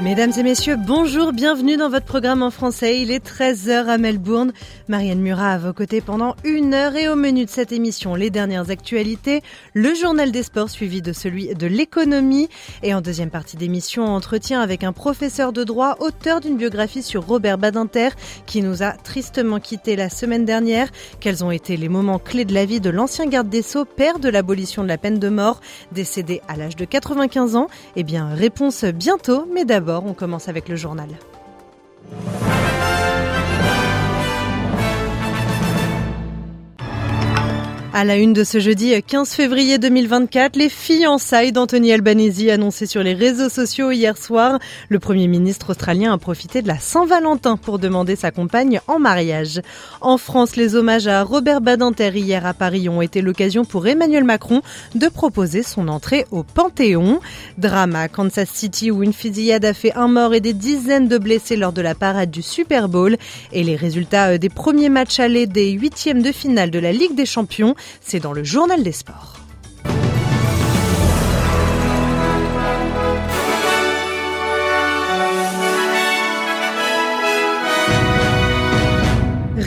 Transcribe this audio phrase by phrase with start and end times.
[0.00, 3.02] Mesdames et messieurs, bonjour, bienvenue dans votre programme en français.
[3.02, 4.52] Il est 13h à Melbourne.
[4.86, 8.30] Marianne Murat à vos côtés pendant une heure et au menu de cette émission, les
[8.30, 9.42] dernières actualités,
[9.74, 12.48] le journal des sports suivi de celui de l'économie
[12.84, 17.26] et en deuxième partie d'émission, entretien avec un professeur de droit, auteur d'une biographie sur
[17.26, 18.10] Robert Badinter
[18.46, 20.90] qui nous a tristement quitté la semaine dernière.
[21.18, 24.20] Quels ont été les moments clés de la vie de l'ancien garde des Sceaux, père
[24.20, 27.66] de l'abolition de la peine de mort, décédé à l'âge de 95 ans?
[27.96, 31.08] Eh bien, réponse bientôt, mais d'abord, on commence avec le journal.
[37.98, 43.02] À la une de ce jeudi 15 février 2024, les fiançailles d'Anthony Albanese annoncées sur
[43.02, 44.60] les réseaux sociaux hier soir.
[44.88, 49.62] Le Premier ministre australien a profité de la Saint-Valentin pour demander sa compagne en mariage.
[50.00, 54.22] En France, les hommages à Robert Badinter hier à Paris ont été l'occasion pour Emmanuel
[54.22, 54.62] Macron
[54.94, 57.18] de proposer son entrée au Panthéon.
[57.56, 61.18] Drame à Kansas City où une fusillade a fait un mort et des dizaines de
[61.18, 63.16] blessés lors de la parade du Super Bowl.
[63.52, 67.26] Et les résultats des premiers matchs allés des huitièmes de finale de la Ligue des
[67.26, 69.37] Champions c'est dans le journal des sports.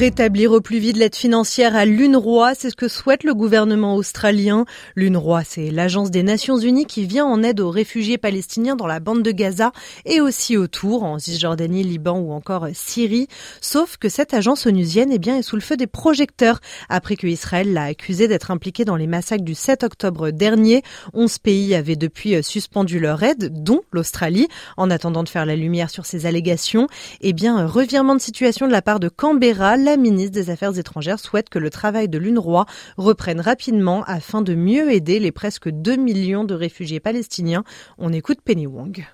[0.01, 4.65] Rétablir au plus vite l'aide financière à l'UNRWA, c'est ce que souhaite le gouvernement australien.
[4.95, 8.99] L'UNRWA, c'est l'agence des Nations Unies qui vient en aide aux réfugiés palestiniens dans la
[8.99, 9.71] bande de Gaza
[10.05, 13.27] et aussi autour, en Cisjordanie, Liban ou encore Syrie.
[13.61, 17.27] Sauf que cette agence onusienne eh bien, est sous le feu des projecteurs après que
[17.27, 20.81] Israël l'a accusé d'être impliqué dans les massacres du 7 octobre dernier.
[21.13, 24.47] 11 pays avaient depuis suspendu leur aide, dont l'Australie,
[24.77, 26.87] en attendant de faire la lumière sur ces allégations.
[27.21, 31.19] Eh bien, revirement de situation de la part de Canberra, la ministre des Affaires étrangères
[31.19, 32.65] souhaite que le travail de l'UNRWA
[32.95, 37.65] reprenne rapidement afin de mieux aider les presque 2 millions de réfugiés palestiniens.
[37.97, 39.05] On écoute Penny Wong.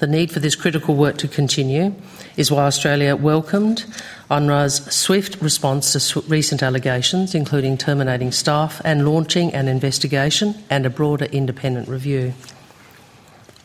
[0.00, 1.92] The need for this critical work to continue
[2.36, 3.84] is why Australia welcomed
[4.28, 10.90] UNRWA's swift response to recent allegations, including terminating staff and launching an investigation and a
[10.90, 12.34] broader independent review.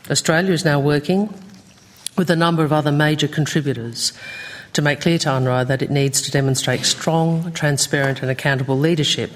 [0.08, 1.34] Australia is now working
[2.16, 4.12] with a number of other major contributors
[4.76, 9.30] to make clear to UNRWA that it needs to demonstrate strong, transparent, and accountable leadership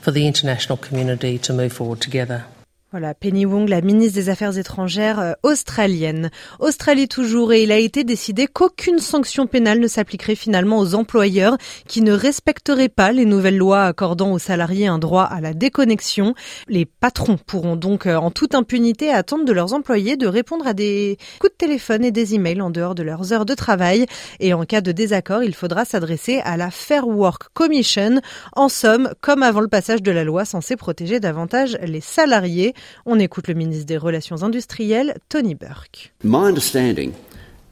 [0.00, 2.46] for the international community to move forward together.
[2.90, 6.30] Voilà, Penny Wong, la ministre des Affaires étrangères euh, australienne.
[6.58, 11.58] Australie toujours, et il a été décidé qu'aucune sanction pénale ne s'appliquerait finalement aux employeurs
[11.86, 16.34] qui ne respecteraient pas les nouvelles lois accordant aux salariés un droit à la déconnexion.
[16.66, 20.72] Les patrons pourront donc euh, en toute impunité attendre de leurs employés de répondre à
[20.72, 24.06] des coups de téléphone et des emails en dehors de leurs heures de travail.
[24.40, 28.22] Et en cas de désaccord, il faudra s'adresser à la Fair Work Commission.
[28.54, 32.72] En somme, comme avant le passage de la loi censée protéger davantage les salariés.
[33.06, 36.12] On écoute le ministre des Relations industrielles, Tony Burke.
[36.22, 37.14] My understanding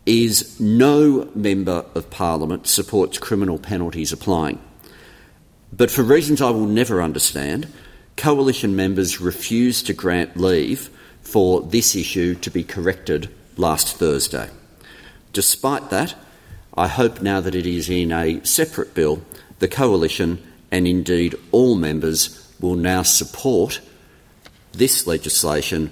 [0.07, 4.59] is no member of parliament supports criminal penalties applying.
[5.73, 7.67] But for reasons I will never understand,
[8.17, 10.91] coalition members refused to grant leave
[11.21, 14.49] for this issue to be corrected last Thursday.
[15.33, 16.15] Despite that,
[16.77, 19.23] I hope now that it is in a separate bill,
[19.59, 23.81] the coalition and indeed all members will now support
[24.77, 25.89] this legislation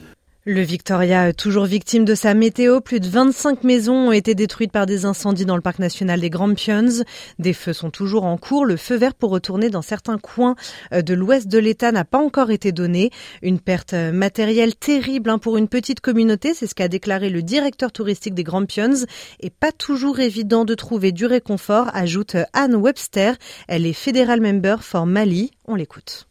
[0.47, 4.85] Le Victoria, toujours victime de sa météo, plus de 25 maisons ont été détruites par
[4.85, 7.03] des incendies dans le parc national des Grampians.
[7.39, 8.67] Des feux sont toujours en cours.
[8.67, 10.55] Le feu vert pour retourner dans certains coins
[10.93, 13.11] euh, de l'ouest de l'État n'a pas encore été donné.
[13.41, 17.91] Une perte matérielle terrible hein, pour une petite communauté, c'est ce qu'a déclaré le directeur
[17.91, 19.07] touristique des Grampians.
[19.41, 23.37] Et pas toujours évident de trouver du réconfort, ajoute Anne Webster.
[23.67, 25.53] Elle est fédérale member for Mali.
[25.65, 26.27] On l'écoute.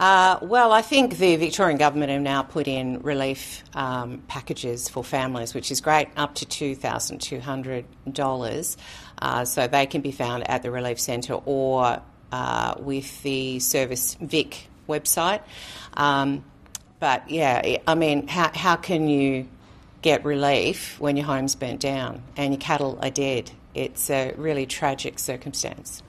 [0.00, 5.04] Uh, well, I think the Victorian government have now put in relief um, packages for
[5.04, 8.76] families, which is great, up to $2,200.
[9.18, 12.00] Uh, so they can be found at the Relief Centre or
[12.32, 15.42] uh, with the Service Vic website.
[15.92, 16.46] Um,
[16.98, 19.46] but yeah, I mean, how, how can you
[20.00, 23.50] get relief when your home's burnt down and your cattle are dead?
[23.74, 26.02] It's a really tragic circumstance.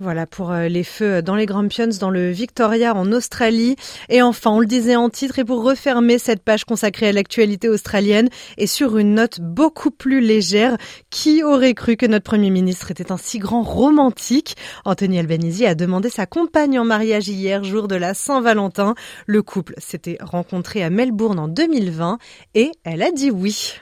[0.00, 3.74] Voilà pour euh, les feux dans les Grampians dans le Victoria en Australie.
[4.08, 7.68] Et enfin, on le disait en titre, et pour refermer cette page consacrée à l'actualité
[7.68, 8.28] australienne,
[8.58, 10.76] et sur une note beaucoup plus légère,
[11.10, 14.54] qui aurait cru que notre Premier ministre était un si grand romantique?
[14.84, 18.94] Anthony Albanese a demandé sa compagne en mariage hier, jour de la Saint-Valentin.
[19.26, 22.18] Le couple s'était rencontré à Melbourne en 2020
[22.54, 23.80] et elle a dit oui.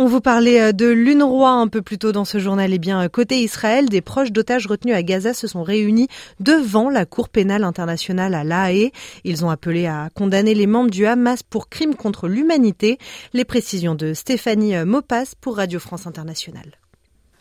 [0.00, 2.72] On vous parlait euh, de l'UNRWA un peu plus tôt dans ce journal.
[2.72, 6.06] Eh bien, euh, côté Israël, des proches d'otages retenus à Gaza se sont réunis
[6.38, 8.92] devant la Cour pénale internationale à La Haye.
[9.24, 12.98] Ils ont appelé à condamner les membres du Hamas pour crimes contre l'humanité.
[13.32, 16.78] Les précisions de Stéphanie euh, Mopas pour Radio France Internationale.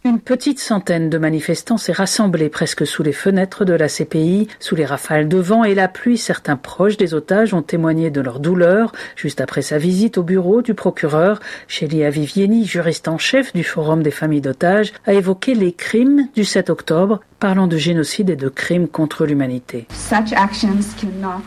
[0.07, 4.73] Une petite centaine de manifestants s'est rassemblée presque sous les fenêtres de la CPI, sous
[4.73, 6.17] les rafales de vent et la pluie.
[6.17, 10.61] Certains proches des otages ont témoigné de leur douleur juste après sa visite au bureau
[10.61, 11.41] du procureur.
[11.67, 16.45] Chélia Vivieni, juriste en chef du Forum des familles d'otages, a évoqué les crimes du
[16.45, 19.87] 7 octobre parlant de génocide et de crimes contre l'humanité.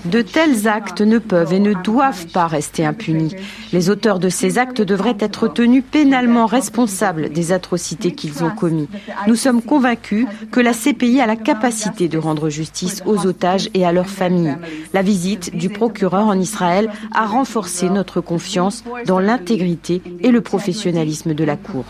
[0.05, 3.35] De tels actes ne peuvent et ne doivent pas rester impunis.
[3.73, 8.89] Les auteurs de ces actes devraient être tenus pénalement responsables des atrocités qu'ils ont commis.
[9.27, 13.85] Nous sommes convaincus que la CPI a la capacité de rendre justice aux otages et
[13.85, 14.57] à leurs familles.
[14.93, 21.35] La visite du procureur en Israël a renforcé notre confiance dans l'intégrité et le professionnalisme
[21.35, 21.85] de la Cour.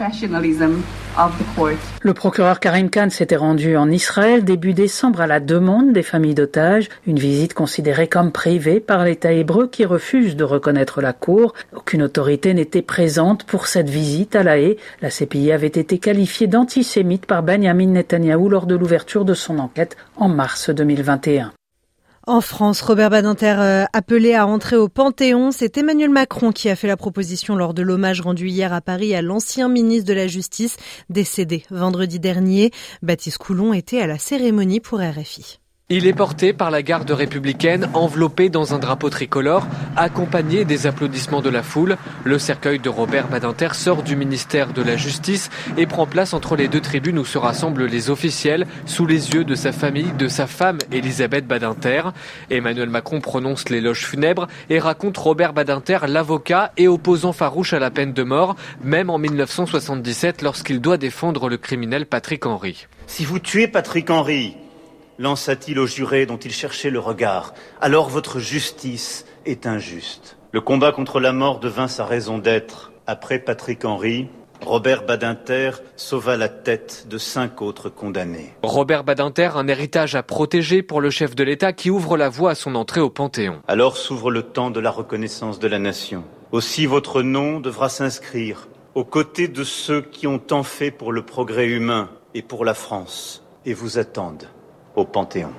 [2.02, 6.34] Le procureur Karim Khan s'était rendu en Israël début décembre à la demande des familles
[6.34, 11.54] d'otages, une visite considérée comme privée par l'État hébreu qui refuse de reconnaître la Cour.
[11.74, 14.76] Aucune autorité n'était présente pour cette visite à La Haye.
[15.02, 19.96] La CPI avait été qualifiée d'antisémite par Benjamin Netanyahou lors de l'ouverture de son enquête
[20.16, 21.52] en mars 2021.
[22.26, 26.76] En France, Robert Badinter euh, appelé à entrer au Panthéon, c'est Emmanuel Macron qui a
[26.76, 30.26] fait la proposition lors de l'hommage rendu hier à Paris à l'ancien ministre de la
[30.26, 30.76] Justice,
[31.08, 32.72] décédé vendredi dernier.
[33.02, 35.59] Baptiste Coulon était à la cérémonie pour RFI.
[35.92, 39.66] Il est porté par la garde républicaine, enveloppé dans un drapeau tricolore,
[39.96, 41.96] accompagné des applaudissements de la foule.
[42.22, 46.54] Le cercueil de Robert Badinter sort du ministère de la Justice et prend place entre
[46.54, 50.28] les deux tribunes où se rassemblent les officiels, sous les yeux de sa famille, de
[50.28, 52.02] sa femme Elisabeth Badinter.
[52.50, 57.90] Emmanuel Macron prononce l'éloge funèbre et raconte Robert Badinter, l'avocat et opposant farouche à la
[57.90, 58.54] peine de mort,
[58.84, 62.86] même en 1977 lorsqu'il doit défendre le criminel Patrick Henry.
[63.08, 64.54] Si vous tuez Patrick Henry,
[65.20, 67.52] lança-t-il au juré dont il cherchait le regard.
[67.80, 70.38] Alors votre justice est injuste.
[70.50, 72.90] Le combat contre la mort devint sa raison d'être.
[73.06, 74.28] Après Patrick Henry,
[74.62, 78.54] Robert Badinter sauva la tête de cinq autres condamnés.
[78.62, 82.52] Robert Badinter, un héritage à protéger pour le chef de l'État qui ouvre la voie
[82.52, 83.60] à son entrée au Panthéon.
[83.68, 86.24] Alors s'ouvre le temps de la reconnaissance de la nation.
[86.50, 91.22] Aussi votre nom devra s'inscrire aux côtés de ceux qui ont tant fait pour le
[91.22, 94.48] progrès humain et pour la France et vous attendent
[94.96, 95.52] au Panthéon.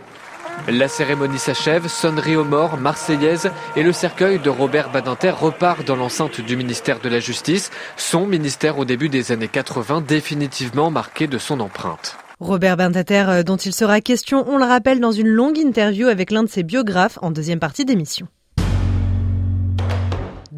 [0.67, 5.95] La cérémonie s'achève, sonnerie aux morts, marseillaise et le cercueil de Robert Badinter repart dans
[5.95, 11.27] l'enceinte du ministère de la Justice, son ministère au début des années 80 définitivement marqué
[11.27, 12.17] de son empreinte.
[12.39, 16.31] Robert Badinter, euh, dont il sera question, on le rappelle, dans une longue interview avec
[16.31, 18.27] l'un de ses biographes en deuxième partie d'émission.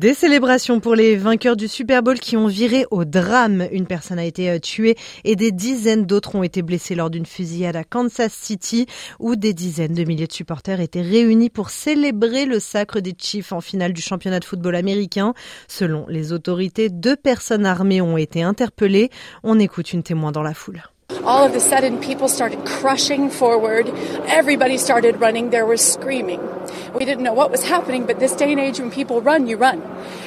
[0.03, 3.69] Des célébrations pour les vainqueurs du Super Bowl qui ont viré au drame.
[3.71, 7.25] Une personne a été euh, tuée et des dizaines d'autres ont été blessés lors d'une
[7.25, 8.85] fusillade à Kansas City
[9.21, 13.53] où des dizaines de milliers de supporters étaient réunis pour célébrer le sacre des Chiefs
[13.53, 15.33] en finale du championnat de football américain.
[15.69, 19.09] Selon les autorités, deux personnes armées ont été interpellées.
[19.41, 20.83] On écoute une témoin dans la foule.
[21.23, 23.87] All of a sudden people started crushing forward.
[24.27, 25.49] Everybody started running.
[25.51, 26.41] There was screaming.
[26.93, 29.57] We didn't know what was happening, but this day and age, when people run, you
[29.57, 29.81] run.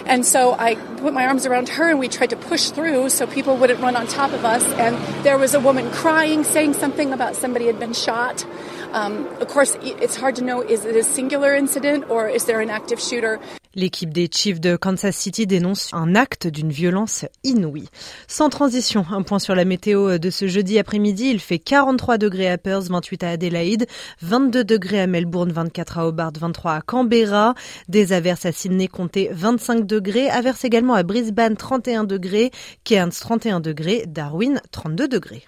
[0.06, 3.26] And so I put my arms around her and we tried to push through so
[3.26, 4.64] people wouldn't run on top of us.
[4.74, 8.44] And there was a woman crying, saying something about somebody had been shot.
[8.92, 12.60] Um, of course, it's hard to know is it a singular incident or is there
[12.60, 13.40] an active shooter?
[13.76, 17.90] L'équipe des Chiefs de Kansas City dénonce un acte d'une violence inouïe.
[18.26, 21.28] Sans transition, un point sur la météo de ce jeudi après-midi.
[21.28, 23.86] Il fait 43 degrés à Perth, 28 à Adélaïde,
[24.22, 27.54] 22 degrés à Melbourne, 24 à Hobart, 23 à Canberra.
[27.90, 30.30] Des averses à Sydney comptées 25 degrés.
[30.30, 32.52] Averses également à Brisbane, 31 degrés.
[32.84, 34.04] Cairns, 31 degrés.
[34.06, 35.44] Darwin, 32 degrés.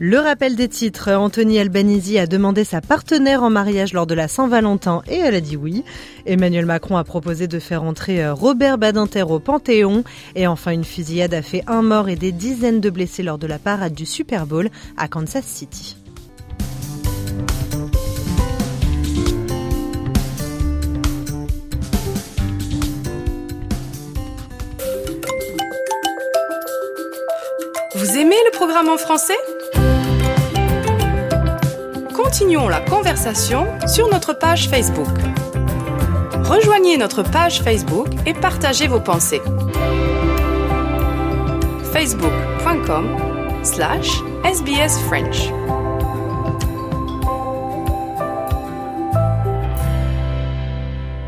[0.00, 4.26] Le rappel des titres, Anthony Albanese a demandé sa partenaire en mariage lors de la
[4.26, 5.84] Saint-Valentin et elle a dit oui.
[6.26, 10.02] Emmanuel Macron a proposé de faire entrer euh, Robert Badinter au Panthéon.
[10.34, 13.46] Et enfin, une fusillade a fait un mort et des dizaines de blessés lors de
[13.46, 15.96] la parade du Super Bowl à Kansas City.
[27.94, 29.34] Vous aimez le programme en français?
[32.36, 35.06] Continuons la conversation sur notre page Facebook.
[36.42, 39.40] Rejoignez notre page Facebook et partagez vos pensées.
[41.92, 43.16] facebook.com
[43.62, 44.08] slash
[44.52, 45.52] sbsfrench.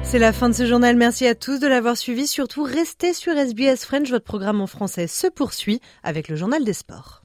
[0.02, 0.96] C'est la fin de ce journal.
[0.96, 2.26] Merci à tous de l'avoir suivi.
[2.26, 4.10] Surtout, restez sur SBS French.
[4.10, 7.22] Votre programme en français se poursuit avec le journal des sports.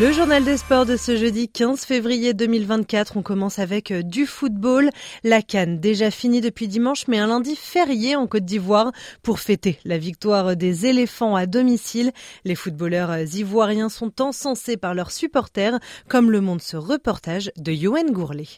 [0.00, 3.16] Le journal des sports de ce jeudi 15 février 2024.
[3.16, 4.90] On commence avec euh, du football.
[5.22, 8.90] La Cannes, déjà finie depuis dimanche, mais un lundi férié en Côte d'Ivoire
[9.22, 12.10] pour fêter la victoire des éléphants à domicile.
[12.44, 17.70] Les footballeurs euh, ivoiriens sont encensés par leurs supporters, comme le montre ce reportage de
[17.70, 18.48] Yoann Gourlet.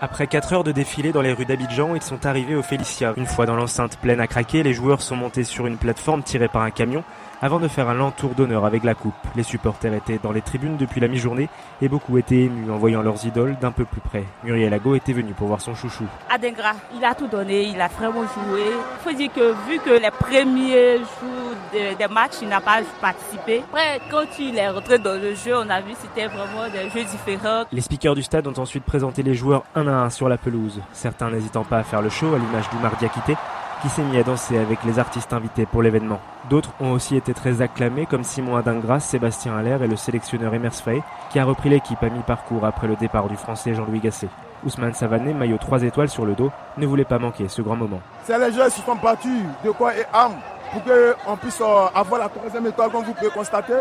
[0.00, 3.14] Après 4 heures de défilé dans les rues d'Abidjan, ils sont arrivés au Félicia.
[3.16, 6.48] Une fois dans l'enceinte pleine à craquer, les joueurs sont montés sur une plateforme tirée
[6.48, 7.04] par un camion
[7.42, 9.12] avant de faire un lent tour d'honneur avec la coupe.
[9.34, 11.48] Les supporters étaient dans les tribunes depuis la mi-journée
[11.82, 14.24] et beaucoup étaient émus en voyant leurs idoles d'un peu plus près.
[14.44, 16.04] Muriel Ago était venue pour voir son chouchou.
[16.30, 18.62] Adengra, il a tout donné, il a vraiment joué.
[18.62, 23.64] Il faut dire que vu que les premiers jours des matchs, il n'a pas participé.
[23.68, 26.88] Après, quand il est rentré dans le jeu, on a vu que c'était vraiment des
[26.90, 27.64] jeux différents.
[27.72, 30.80] Les speakers du stade ont ensuite présenté les joueurs un à un sur la pelouse,
[30.92, 33.34] certains n'hésitant pas à faire le show à l'image du Diakité
[33.82, 36.20] qui s'est mis à danser avec les artistes invités pour l'événement.
[36.48, 40.72] D'autres ont aussi été très acclamés comme Simon Adingras, Sébastien Allaire et le sélectionneur Emers
[40.74, 44.28] Faye qui a repris l'équipe à mi-parcours après le départ du français Jean-Louis Gasset.
[44.64, 48.00] Ousmane Savané, maillot 3 étoiles sur le dos, ne voulait pas manquer ce grand moment.
[48.22, 50.36] C'est les jeunes qui sont battus de quoi et âme
[50.72, 53.74] pour qu'on puisse euh, avoir la troisième étoile comme vous pouvez constater.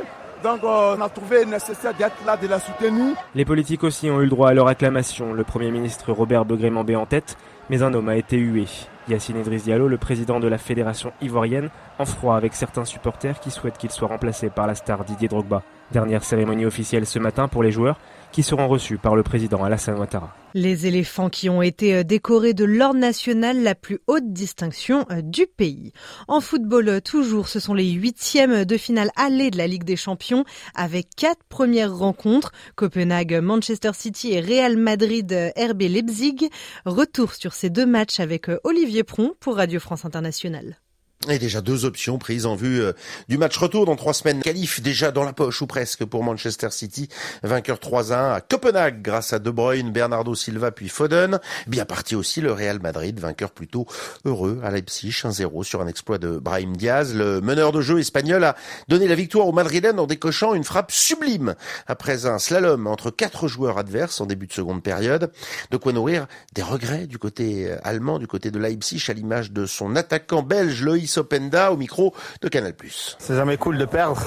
[0.43, 3.15] Donc euh, on a trouvé nécessaire d'être là, de la soutenir.
[3.36, 5.34] Les politiques aussi ont eu le droit à leur acclamation.
[5.34, 7.38] Le Premier ministre Robert Begré-Mambé en tête,
[7.71, 8.65] mais un homme a été hué.
[9.07, 13.49] Yacine Idriss Diallo, le président de la fédération ivoirienne, en froid avec certains supporters qui
[13.49, 15.63] souhaitent qu'il soit remplacé par la star Didier Drogba.
[15.89, 17.97] Dernière cérémonie officielle ce matin pour les joueurs
[18.31, 20.35] qui seront reçus par le président Alassane Ouattara.
[20.53, 25.21] Les éléphants qui ont été euh, décorés de l'ordre national, la plus haute distinction euh,
[25.21, 25.93] du pays.
[26.27, 29.95] En football, euh, toujours, ce sont les huitièmes de finale allée de la Ligue des
[29.95, 30.43] Champions
[30.75, 32.51] avec quatre premières rencontres.
[32.75, 36.50] Copenhague, Manchester City et Real Madrid, RB Leipzig.
[36.85, 40.80] Retour sur ces deux matchs avec Olivier Pron pour Radio France Internationale.
[41.29, 42.93] Et déjà deux options prises en vue euh,
[43.29, 44.41] du match retour dans trois semaines.
[44.41, 47.09] Qualif déjà dans la poche ou presque pour Manchester City,
[47.43, 51.39] vainqueur 3-1 à Copenhague grâce à De Bruyne, Bernardo Silva puis Foden.
[51.67, 53.85] Bien parti aussi le Real Madrid, vainqueur plutôt
[54.25, 57.13] heureux à Leipzig 1-0 sur un exploit de Brahim Diaz.
[57.13, 58.55] Le meneur de jeu espagnol a
[58.87, 61.53] donné la victoire au Madrilène en décochant une frappe sublime
[61.85, 65.31] après un slalom entre quatre joueurs adverses en début de seconde période.
[65.69, 66.25] De quoi nourrir
[66.55, 70.81] des regrets du côté allemand, du côté de Leipzig à l'image de son attaquant belge
[70.81, 72.73] Loïs Openda au micro de Canal+.
[73.19, 74.21] C'est jamais cool de perdre.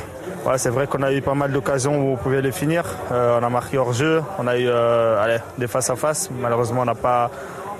[0.56, 2.84] c'est vrai qu'on a eu pas mal d'occasions où on pouvait les finir.
[3.12, 6.30] Euh, on a marqué hors jeu, on a eu euh, des face à face.
[6.40, 7.30] Malheureusement, on n'a pas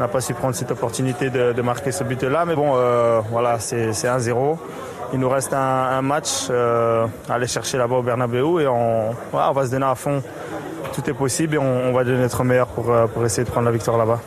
[0.01, 2.45] n'a pas su prendre cette opportunité de, marquer ce but-là.
[2.45, 4.59] Mais bon, euh, voilà, c'est 1-0.
[5.13, 9.67] Il nous reste un, match à aller chercher là-bas au Bernabeu et on, on va
[9.67, 10.21] se donner à fond.
[10.93, 13.67] Tout est possible et on, on va donner notre meilleur pour, pour essayer de prendre
[13.67, 14.21] la victoire là-bas.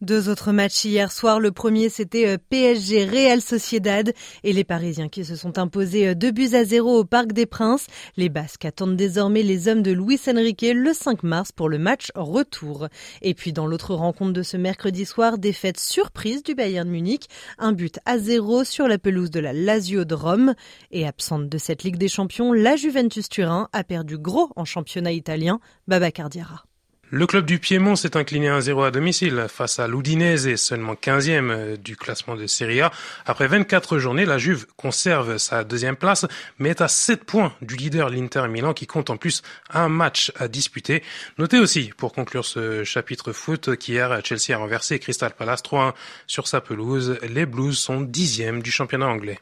[0.00, 1.40] Deux autres matchs hier soir.
[1.40, 4.14] Le premier, c'était euh, PSG Real Sociedad
[4.44, 7.44] et les Parisiens qui se sont imposés euh, deux buts à zéro au Parc des
[7.44, 7.86] Princes.
[8.16, 12.12] Les Basques attendent désormais les hommes de Luis Enrique le 5 mars pour le match
[12.14, 12.88] retour.
[13.20, 17.26] Et puis dans l'autre rencontre de ce mercredi soir, défaite surprise du Bayern Munich.
[17.58, 20.54] Un but à zéro sur la pelouse de la Lazio de Rome.
[20.92, 25.12] Et absente de cette Ligue des Champions, la Juventus Turin a perdu gros en championnat
[25.12, 25.60] italien.
[25.86, 26.64] Baba Cardiara.
[27.12, 31.76] Le club du Piémont s'est incliné 1-0 à domicile face à l'Udinese, seulement 15e euh,
[31.76, 32.92] du classement de Serie A.
[33.26, 36.24] Après 24 journées, la Juve conserve sa deuxième place,
[36.60, 40.30] mais est à 7 points du leader l'Inter Milan qui compte en plus un match
[40.38, 41.02] à disputer.
[41.36, 45.94] Notez aussi, pour conclure ce chapitre foot, qu'hier Chelsea a renversé Crystal Palace 3-1
[46.28, 47.18] sur sa pelouse.
[47.28, 49.40] Les Blues sont dixièmes du championnat anglais.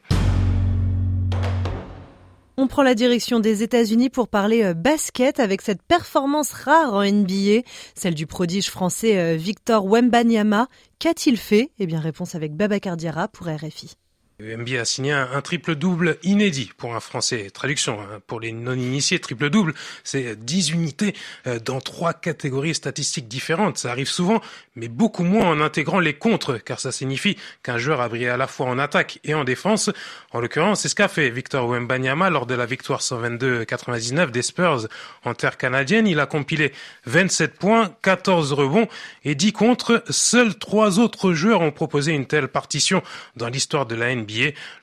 [2.61, 7.05] On prend la direction des États-Unis pour parler euh, basket avec cette performance rare en
[7.05, 7.61] NBA,
[7.95, 10.67] celle du prodige français euh, Victor Wembanyama.
[10.99, 11.71] Qu'a-t-il fait?
[11.79, 13.95] Eh bien, réponse avec Baba Cardiara pour RFI.
[14.41, 17.49] NBA a signé un, triple-double inédit pour un Français.
[17.49, 19.73] Traduction, hein, pour les non-initiés, triple-double,
[20.05, 21.13] c'est 10 unités
[21.45, 23.77] euh, dans trois catégories statistiques différentes.
[23.77, 24.39] Ça arrive souvent,
[24.75, 28.37] mais beaucoup moins en intégrant les contres, car ça signifie qu'un joueur a brillé à
[28.37, 29.89] la fois en attaque et en défense.
[30.31, 34.87] En l'occurrence, c'est ce qu'a fait Victor Wembanyama lors de la victoire 122-99 des Spurs
[35.25, 36.07] en terre canadienne.
[36.07, 36.71] Il a compilé
[37.07, 38.87] 27 points, 14 rebonds
[39.25, 40.01] et 10 contre.
[40.09, 43.03] Seuls trois autres joueurs ont proposé une telle partition
[43.35, 44.28] dans l'histoire de la NBA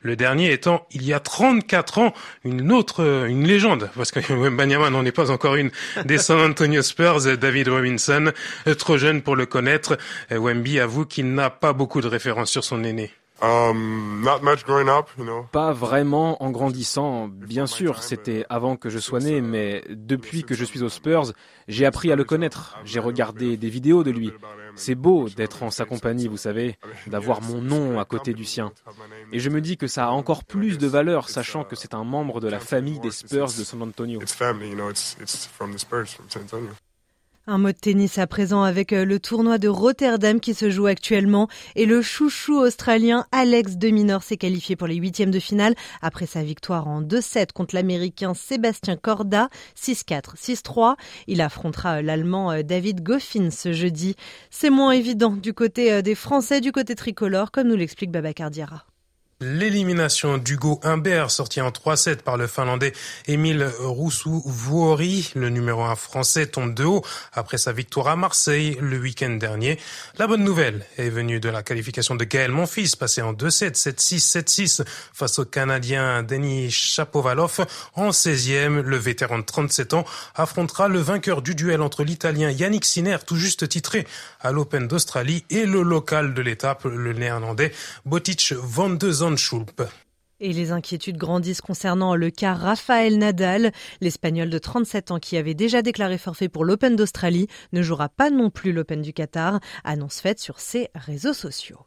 [0.01, 4.91] le dernier étant il y a 34 ans une autre, une légende, parce que Wembanyama
[4.91, 5.71] n'en est pas encore une,
[6.05, 8.33] des San Antonio Spurs, David Robinson,
[8.79, 9.99] trop jeune pour le connaître.
[10.31, 13.13] Wemby avoue qu'il n'a pas beaucoup de références sur son aîné.
[13.43, 14.27] Um,
[15.53, 17.29] pas vraiment en grandissant.
[17.29, 21.33] Bien sûr, c'était avant que je sois né, mais depuis que je suis aux Spurs,
[21.69, 22.79] j'ai appris à le connaître.
[22.85, 24.33] J'ai regardé des vidéos de lui.
[24.77, 28.73] C'est beau d'être en sa compagnie, vous savez, d'avoir mon nom à côté du sien.
[29.33, 32.05] Et je me dis que ça a encore plus de valeur, sachant que c'est un
[32.05, 34.21] membre de la famille des Spurs de San Antonio.
[37.49, 40.87] Un mot de tennis à présent avec euh, le tournoi de Rotterdam qui se joue
[40.87, 45.77] actuellement et le chouchou australien Alex de Minor s'est qualifié pour les huitièmes de finale
[46.03, 49.49] après sa victoire en 2-7 contre l'américain Sébastien Corda
[49.81, 50.97] 6-4, 6-3.
[51.29, 54.17] Il affrontera euh, l'allemand euh, David Goffin ce jeudi.
[54.51, 58.87] C'est moins évident du côté des Français, du côté tricolore, comme nous l'explique Babacar Diarra.
[59.43, 62.95] L'élimination d'Hugo Humbert, sorti en 3-7 par le Finlandais
[63.29, 68.99] Emile Rousseau-Vuori, le numéro 1 français, tombe de haut après sa victoire à Marseille le
[68.99, 69.79] week-end dernier.
[70.17, 74.81] La bonne nouvelle est venue de la qualification de Gaël Monfils, passé en 2-7, 7-6,
[74.81, 77.67] 7-6 face au Canadien Denis Chapovalov.
[77.95, 82.87] En 16e, le vétéran de 37 ans affrontera le vainqueur du duel entre l'Italien Yannick
[82.87, 84.07] Sinner, tout juste titré
[84.47, 87.73] à l'Open d'Australie, et le local de l'étape, le Néerlandais
[88.05, 89.11] Botic van de
[90.41, 93.73] et les inquiétudes grandissent concernant le cas Rafael Nadal.
[94.01, 98.31] L'Espagnol de 37 ans qui avait déjà déclaré forfait pour l'Open d'Australie ne jouera pas
[98.31, 101.79] non plus l'Open du Qatar, annonce faite sur ses réseaux sociaux.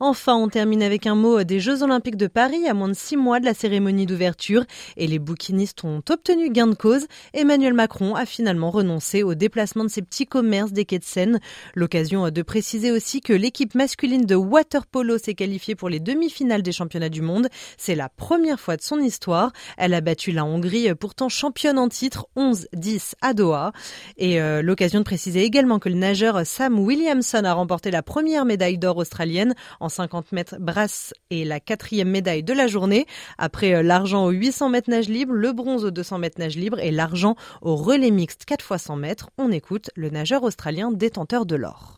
[0.00, 3.16] Enfin, on termine avec un mot des Jeux Olympiques de Paris à moins de six
[3.16, 4.64] mois de la cérémonie d'ouverture
[4.96, 7.06] et les bouquinistes ont obtenu gain de cause.
[7.34, 11.40] Emmanuel Macron a finalement renoncé au déplacement de ses petits commerces des quais de Seine.
[11.74, 16.62] L'occasion de préciser aussi que l'équipe masculine de water polo s'est qualifiée pour les demi-finales
[16.62, 17.48] des championnats du monde.
[17.98, 19.52] La première fois de son histoire.
[19.76, 23.72] Elle a battu la Hongrie, pourtant championne en titre, 11-10 à Doha.
[24.16, 28.44] Et euh, l'occasion de préciser également que le nageur Sam Williamson a remporté la première
[28.44, 33.06] médaille d'or australienne en 50 mètres brasse et la quatrième médaille de la journée.
[33.36, 36.78] Après euh, l'argent au 800 mètres nage libre, le bronze au 200 mètres nage libre
[36.78, 41.44] et l'argent au relais mixte 4 x 100 mètres, on écoute le nageur australien détenteur
[41.46, 41.96] de l'or.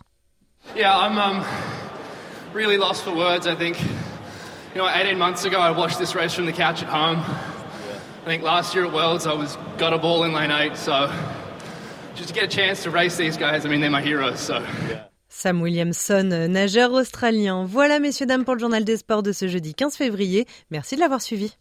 [0.76, 1.44] Um.
[4.72, 7.18] You know, 18 months ago, I watched this race from the couch at home.
[7.18, 10.76] I think last year at Worlds, I was got a ball in lane eight.
[10.76, 11.12] So
[12.14, 14.38] just to get a chance to race these guys, I mean, they're my heroes.
[14.38, 14.64] So.
[15.28, 17.64] Sam Williamson, nageur australien.
[17.64, 20.46] Voilà, messieurs, dames, pour le journal des sports de ce jeudi 15 février.
[20.70, 21.56] Merci de l'avoir suivi.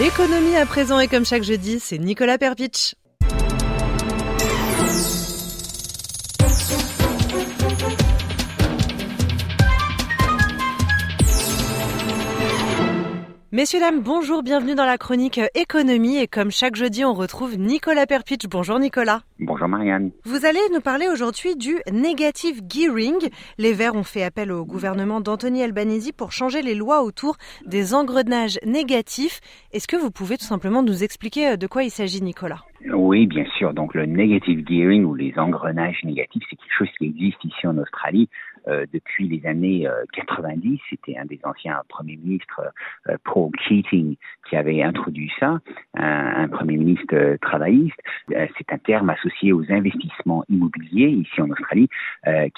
[0.00, 2.94] L'économie à présent et comme chaque jeudi, c'est Nicolas Perpich.
[13.52, 18.06] Messieurs, dames, bonjour, bienvenue dans la chronique économie et comme chaque jeudi, on retrouve Nicolas
[18.06, 18.46] Perpich.
[18.48, 19.22] Bonjour Nicolas.
[19.40, 20.12] Bonjour Marianne.
[20.22, 23.16] Vous allez nous parler aujourd'hui du negative gearing.
[23.58, 27.92] Les Verts ont fait appel au gouvernement d'Anthony Albanese pour changer les lois autour des
[27.92, 29.40] engrenages négatifs.
[29.72, 32.60] Est-ce que vous pouvez tout simplement nous expliquer euh, de quoi il s'agit Nicolas?
[32.94, 33.74] Oui, bien sûr.
[33.74, 37.76] Donc le negative gearing ou les engrenages négatifs, c'est quelque chose qui existe ici en
[37.78, 38.28] Australie
[38.66, 40.72] depuis les années 90.
[40.72, 42.62] Euh, C'était un des anciens premiers ministres,
[43.08, 44.16] euh, Paul Keating,
[44.48, 45.58] qui avait introduit ça,
[45.94, 47.98] un, premier ministre travailliste.
[48.28, 51.88] C'est un terme associé aux investissements immobiliers ici en Australie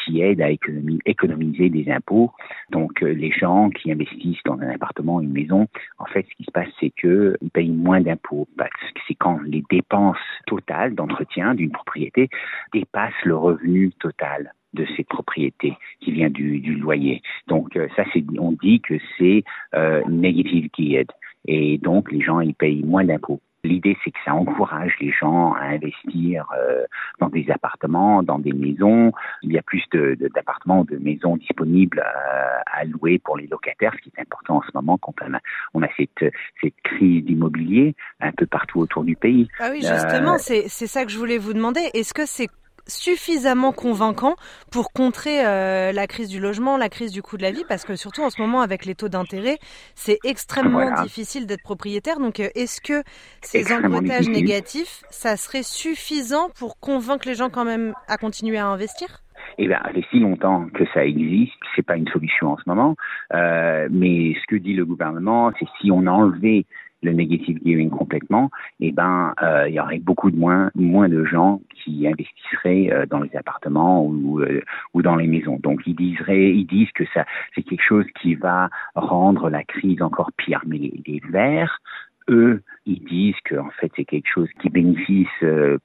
[0.04, 2.32] qui aide à économiser des impôts.
[2.70, 6.50] Donc les gens qui investissent dans un appartement, une maison, en fait, ce qui se
[6.50, 8.46] passe, c'est qu'ils payent moins d'impôts
[9.06, 12.28] c'est quand les dépenses totales d'entretien d'une propriété
[12.72, 17.22] dépassent le revenu total de cette propriété qui vient du, du loyer.
[17.46, 21.10] Donc euh, ça, c'est, on dit que c'est euh, negative geared
[21.46, 25.52] et donc les gens ils payent moins d'impôts L'idée, c'est que ça encourage les gens
[25.52, 26.84] à investir euh,
[27.20, 29.12] dans des appartements, dans des maisons.
[29.42, 29.84] Il y a plus
[30.34, 34.56] d'appartements ou de maisons disponibles euh, à louer pour les locataires, ce qui est important
[34.56, 35.38] en ce moment quand on a,
[35.74, 39.46] on a cette, cette crise d'immobilier un peu partout autour du pays.
[39.60, 41.88] Ah oui, justement, c'est ça que je voulais vous demander.
[41.94, 42.48] Est-ce que c'est
[42.86, 44.36] suffisamment convaincant
[44.70, 47.84] pour contrer euh, la crise du logement, la crise du coût de la vie, parce
[47.84, 49.58] que surtout en ce moment avec les taux d'intérêt,
[49.94, 52.18] c'est extrêmement difficile d'être propriétaire.
[52.18, 53.02] Donc euh, est-ce que
[53.42, 58.66] ces emboîtages négatifs, ça serait suffisant pour convaincre les gens quand même à continuer à
[58.66, 59.22] investir?
[59.58, 62.96] Eh bien, fait si longtemps que ça existe, c'est pas une solution en ce moment.
[63.34, 66.64] Euh, mais ce que dit le gouvernement, c'est si on enlevait
[67.02, 71.24] le negative gearing complètement, eh ben, euh, il y aurait beaucoup de moins, moins de
[71.24, 74.62] gens qui investisseraient euh, dans les appartements ou, euh,
[74.94, 75.58] ou dans les maisons.
[75.58, 80.00] Donc, ils diseraient, ils disent que ça, c'est quelque chose qui va rendre la crise
[80.00, 80.62] encore pire.
[80.66, 81.78] Mais les, les verts,
[82.28, 85.26] eux, ils disent que en fait c'est quelque chose qui bénéficie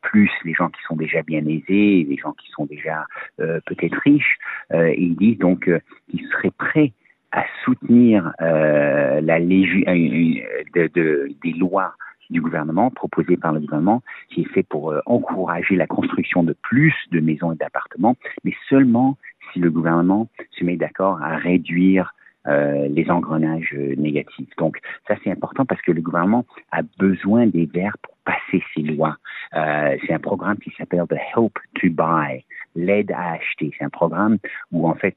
[0.04, 3.06] plus les gens qui sont déjà bien aisés, les gens qui sont déjà
[3.38, 4.38] peut-être riches.
[4.72, 5.70] et ils disent donc
[6.10, 6.94] qu'ils seraient prêts
[7.32, 11.94] à soutenir euh, la lég euh, de, de, des lois
[12.30, 16.54] du gouvernement, proposées par le gouvernement, qui est fait pour euh, encourager la construction de
[16.62, 19.18] plus de maisons et d'appartements, mais seulement
[19.52, 22.14] si le gouvernement se met d'accord à réduire
[22.48, 24.56] euh, les engrenages négatifs.
[24.58, 28.84] Donc ça c'est important parce que le gouvernement a besoin des verts pour passer ces
[28.84, 29.18] lois.
[29.54, 33.74] Euh, c'est un programme qui s'appelle The Help to Buy, l'aide à acheter.
[33.78, 34.38] C'est un programme
[34.72, 35.16] où en fait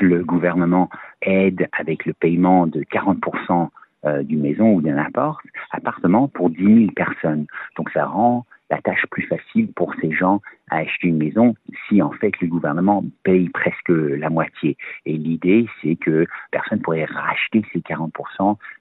[0.00, 0.88] le gouvernement
[1.22, 3.68] aide avec le paiement de 40%
[4.04, 7.46] euh, d'une maison ou d'un appart, appartement pour 10 000 personnes.
[7.76, 11.54] Donc ça rend la tâche plus facile pour ces gens à acheter une maison
[11.88, 14.76] si en fait le gouvernement paye presque la moitié.
[15.06, 18.10] Et l'idée, c'est que personne pourrait racheter ces 40%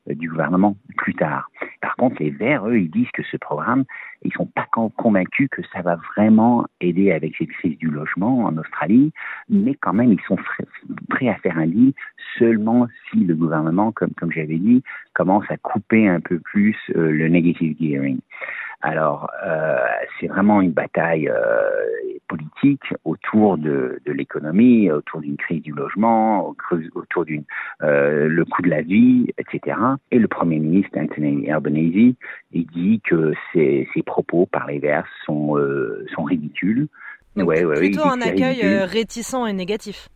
[0.09, 1.49] euh, du gouvernement plus tard.
[1.81, 3.85] Par contre, les Verts, eux, ils disent que ce programme,
[4.23, 8.57] ils sont pas convaincus que ça va vraiment aider avec cette crise du logement en
[8.57, 9.11] Australie,
[9.49, 10.37] mais quand même, ils sont
[11.09, 11.93] prêts à faire un deal
[12.37, 17.11] seulement si le gouvernement, comme, comme j'avais dit, commence à couper un peu plus euh,
[17.11, 18.19] le negative gearing.
[18.81, 19.77] Alors, euh,
[20.19, 21.69] c'est vraiment une bataille euh,
[22.27, 26.53] politique autour de, de l'économie, autour d'une crise du logement,
[26.93, 27.43] autour d'une
[27.83, 29.77] euh, le coût de la vie, etc.
[30.11, 32.13] Et le Premier ministre Anthony Albanese,
[32.51, 36.87] il dit que ces, ces propos par les Verts sont euh, sont ridicules.
[37.35, 40.09] Donc, ouais, ouais, plutôt un accueil euh, réticent et négatif.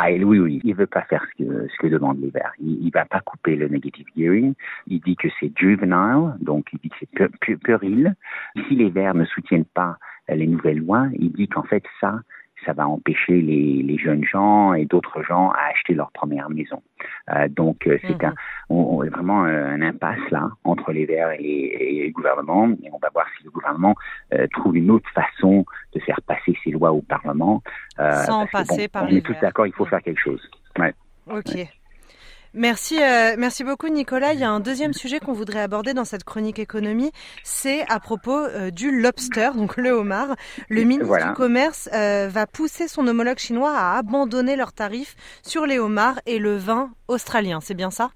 [0.00, 2.52] Ah, oui, oui, il veut pas faire ce que, ce que demande les Verts.
[2.60, 4.54] Il, il va pas couper le negative gearing.
[4.86, 8.14] Il dit que c'est juvenile, donc il dit que c'est puéril.
[8.68, 12.20] Si les Verts ne soutiennent pas les nouvelles lois, il dit qu'en fait ça,
[12.68, 16.82] ça va empêcher les, les jeunes gens et d'autres gens à acheter leur première maison.
[17.30, 18.34] Euh, donc euh, c'est un, mhm.
[18.68, 23.08] on, vraiment un impasse là entre les Verts et, et, le gouvernement et on va
[23.14, 23.94] voir si le gouvernement
[24.34, 27.62] euh, trouve une autre façon de faire passer ces lois au Parlement.
[28.00, 30.42] Euh, Sans passer par on les est tous d'accord, il faut faire quelque chose.
[30.78, 30.92] Ouais.
[31.26, 31.54] Ok.
[31.54, 31.68] Ouais.
[32.58, 34.32] Merci, euh, merci beaucoup Nicolas.
[34.32, 37.12] Il y a un deuxième sujet qu'on voudrait aborder dans cette chronique économie,
[37.44, 40.34] c'est à propos euh, du lobster, donc le homard.
[40.68, 41.28] Le ministre voilà.
[41.28, 46.18] du Commerce euh, va pousser son homologue chinois à abandonner leurs tarifs sur les homards
[46.26, 47.60] et le vin australien.
[47.60, 48.10] C'est bien ça?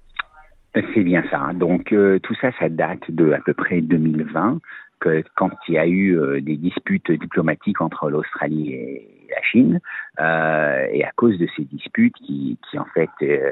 [0.73, 1.51] C'est bien ça.
[1.53, 4.59] Donc euh, tout ça, ça date de à peu près 2020,
[4.99, 9.79] que, quand il y a eu euh, des disputes diplomatiques entre l'Australie et la Chine,
[10.19, 13.51] euh, et à cause de ces disputes qui, qui en fait euh,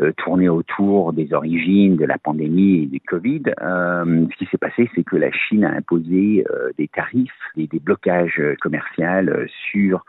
[0.00, 4.58] euh, tournaient autour des origines de la pandémie et du Covid, euh, ce qui s'est
[4.58, 6.44] passé, c'est que la Chine a imposé
[6.78, 8.90] des tarifs et des blocages commerciaux
[9.70, 10.04] sur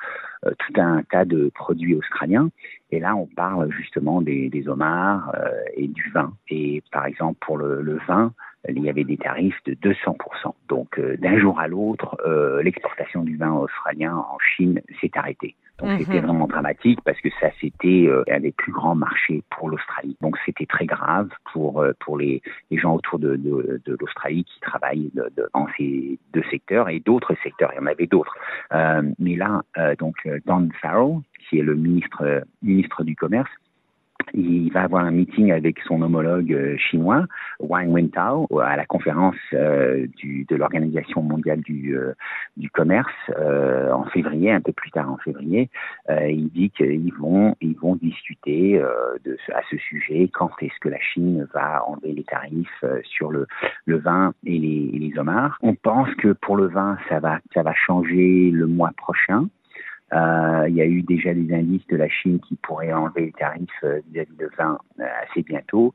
[0.58, 2.50] tout un tas de produits australiens.
[2.92, 6.34] Et là, on parle justement des, des homards euh, et du vin.
[6.50, 8.34] Et par exemple, pour le, vin,
[8.68, 10.54] il y avait des tarifs de 200%.
[10.68, 15.56] Donc euh, d'un jour à l'autre, euh, l'exportation du vin australien en Chine s'est arrêtée.
[15.82, 19.70] Donc c'était vraiment dramatique parce que ça c'était euh, un des plus grands marchés pour
[19.70, 20.16] l'Australie.
[20.22, 24.44] Donc c'était très grave pour euh, pour les, les gens autour de, de, de l'Australie
[24.44, 27.72] qui travaillent de, de, dans ces deux secteurs et d'autres secteurs.
[27.74, 28.36] Il y en avait d'autres.
[28.74, 30.16] Euh, mais là, euh, donc
[30.46, 33.50] Don Farrell, qui est le ministre ministre du commerce,
[34.34, 37.26] il va avoir un meeting avec son homologue euh, chinois,
[37.60, 42.14] Wang Wentao, à la conférence euh, du, de l'Organisation mondiale du, euh,
[42.58, 45.70] du commerce euh, en février, un peu plus tard en février.
[46.10, 48.82] Il dit qu'ils vont, ils vont discuter
[49.26, 53.48] de, à ce sujet quand est-ce que la Chine va enlever les tarifs sur le,
[53.86, 55.58] le vin et les, et les homards?
[55.62, 59.48] On pense que pour le vin, ça va, ça va changer le mois prochain.
[60.14, 63.32] Euh, il y a eu déjà des indices de la Chine qui pourraient enlever les
[63.32, 65.94] tarifs euh, vis-à-vis de vin euh, assez bientôt.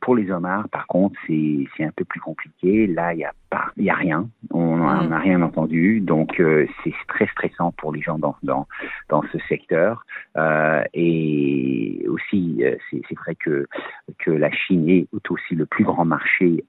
[0.00, 2.86] pour les homards, par contre, c'est un peu plus compliqué.
[2.86, 4.28] Là, il y a pas, il y a rien.
[4.50, 5.22] On n'a mm.
[5.22, 6.40] rien entendu, donc
[6.82, 8.66] c'est très stressant pour les gens dans dans
[9.08, 10.04] dans ce secteur.
[10.94, 13.66] et aussi, c'est vrai que
[14.18, 16.64] que la Chine est aussi le plus grand marché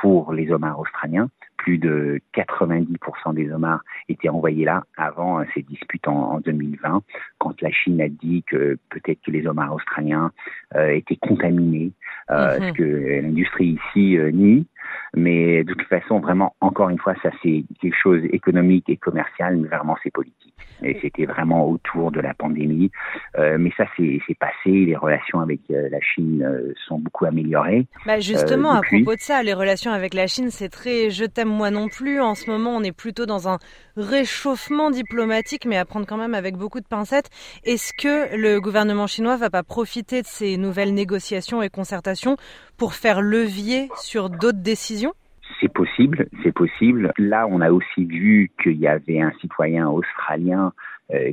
[0.00, 1.28] pour les homards australiens
[1.60, 7.02] plus de 90% des homards étaient envoyés là avant ces disputes en, 2020,
[7.38, 10.32] quand la Chine a dit que peut-être que les homards australiens
[10.74, 11.92] euh, étaient contaminés,
[12.30, 12.68] euh, mhm.
[12.68, 14.66] ce que l'industrie ici euh, nie.
[15.14, 19.56] Mais de toute façon, vraiment, encore une fois, ça c'est quelque chose économique et commercial,
[19.56, 20.54] mais vraiment c'est politique.
[20.82, 22.90] Et c'était vraiment autour de la pandémie.
[23.38, 27.86] Euh, mais ça c'est passé, les relations avec euh, la Chine euh, sont beaucoup améliorées.
[28.06, 31.48] Bah justement, à propos de ça, les relations avec la Chine, c'est très je t'aime
[31.48, 32.20] moi non plus.
[32.20, 33.58] En ce moment, on est plutôt dans un
[33.96, 37.28] réchauffement diplomatique, mais à prendre quand même avec beaucoup de pincettes.
[37.64, 42.36] Est-ce que le gouvernement chinois va pas profiter de ces nouvelles négociations et concertations
[42.80, 45.12] pour faire levier sur d'autres décisions?
[45.60, 47.12] C'est possible, c'est possible.
[47.18, 50.72] Là, on a aussi vu qu'il y avait un citoyen australien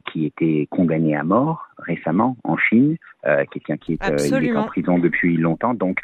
[0.06, 5.00] qui était condamné à mort récemment en Chine, euh, quelqu'un qui est, euh, en prison
[5.00, 5.74] depuis longtemps.
[5.74, 6.00] Donc,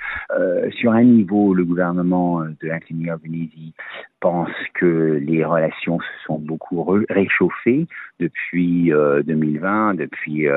[0.72, 3.74] sur un niveau, le gouvernement de l'Anthony Albanese
[4.20, 7.88] pense que les relations se sont beaucoup réchauffées
[8.20, 8.92] depuis
[9.26, 10.48] 2020, depuis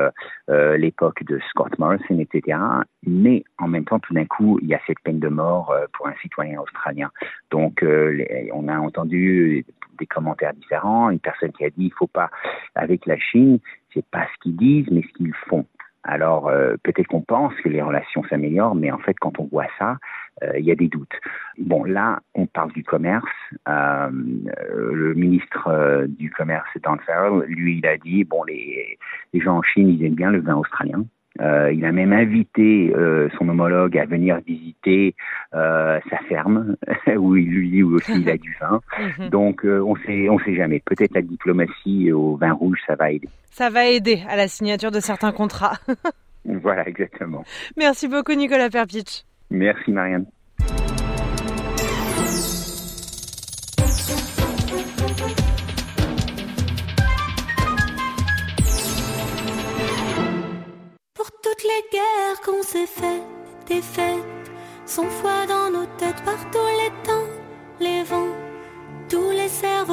[0.77, 2.57] l'époque de Scott Morrison, etc.
[3.05, 6.07] Mais en même temps, tout d'un coup, il y a cette peine de mort pour
[6.07, 7.09] un citoyen australien.
[7.51, 7.83] Donc,
[8.53, 9.65] on a entendu
[9.97, 11.09] des commentaires différents.
[11.09, 12.29] Une personne qui a dit il faut pas
[12.75, 13.59] avec la Chine,
[13.93, 15.65] c'est pas ce qu'ils disent, mais ce qu'ils font.
[16.03, 19.67] Alors euh, peut-être qu'on pense que les relations s'améliorent, mais en fait quand on voit
[19.77, 19.97] ça,
[20.43, 21.15] euh, il y a des doutes.
[21.57, 23.25] Bon là, on parle du commerce.
[23.67, 28.97] Euh, le ministre du commerce, Dan Farrell, lui, il a dit bon les,
[29.33, 31.03] les gens en Chine, ils aiment bien le vin australien.
[31.39, 35.15] Euh, il a même invité euh, son homologue à venir visiter
[35.53, 36.75] euh, sa ferme,
[37.17, 38.81] où il lui aussi il a du vin.
[38.97, 39.29] Mhm.
[39.29, 40.81] Donc on sait on sait jamais.
[40.83, 43.29] Peut-être la diplomatie au vin rouge, ça va aider.
[43.51, 45.77] Ça va aider à la signature de certains contrats.
[46.45, 47.43] voilà, exactement.
[47.77, 49.23] Merci beaucoup Nicolas Perpich.
[49.51, 50.25] Merci Marianne.
[61.67, 63.23] Les guerres qu'on s'est faites,
[63.67, 63.81] des
[64.85, 67.29] sont foi dans nos têtes par tous les temps,
[67.79, 68.35] les vents,
[69.09, 69.85] tous les cerfs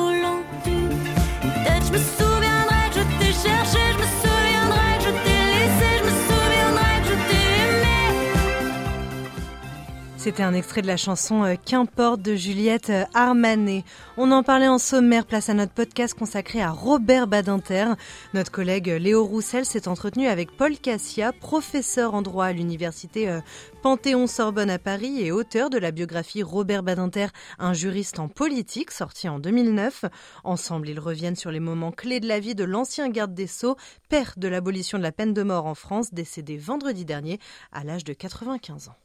[10.24, 13.84] C'était un extrait de la chanson euh, Qu'importe de Juliette euh, Armanet.
[14.16, 17.88] On en parlait en sommaire, place à notre podcast consacré à Robert Badinter.
[18.32, 23.40] Notre collègue Léo Roussel s'est entretenu avec Paul Cassia, professeur en droit à l'université euh,
[23.82, 27.26] Panthéon-Sorbonne à Paris et auteur de la biographie Robert Badinter,
[27.58, 30.06] un juriste en politique, sorti en 2009.
[30.42, 33.76] Ensemble, ils reviennent sur les moments clés de la vie de l'ancien garde des Sceaux,
[34.08, 37.38] père de l'abolition de la peine de mort en France, décédé vendredi dernier
[37.72, 39.04] à l'âge de 95 ans.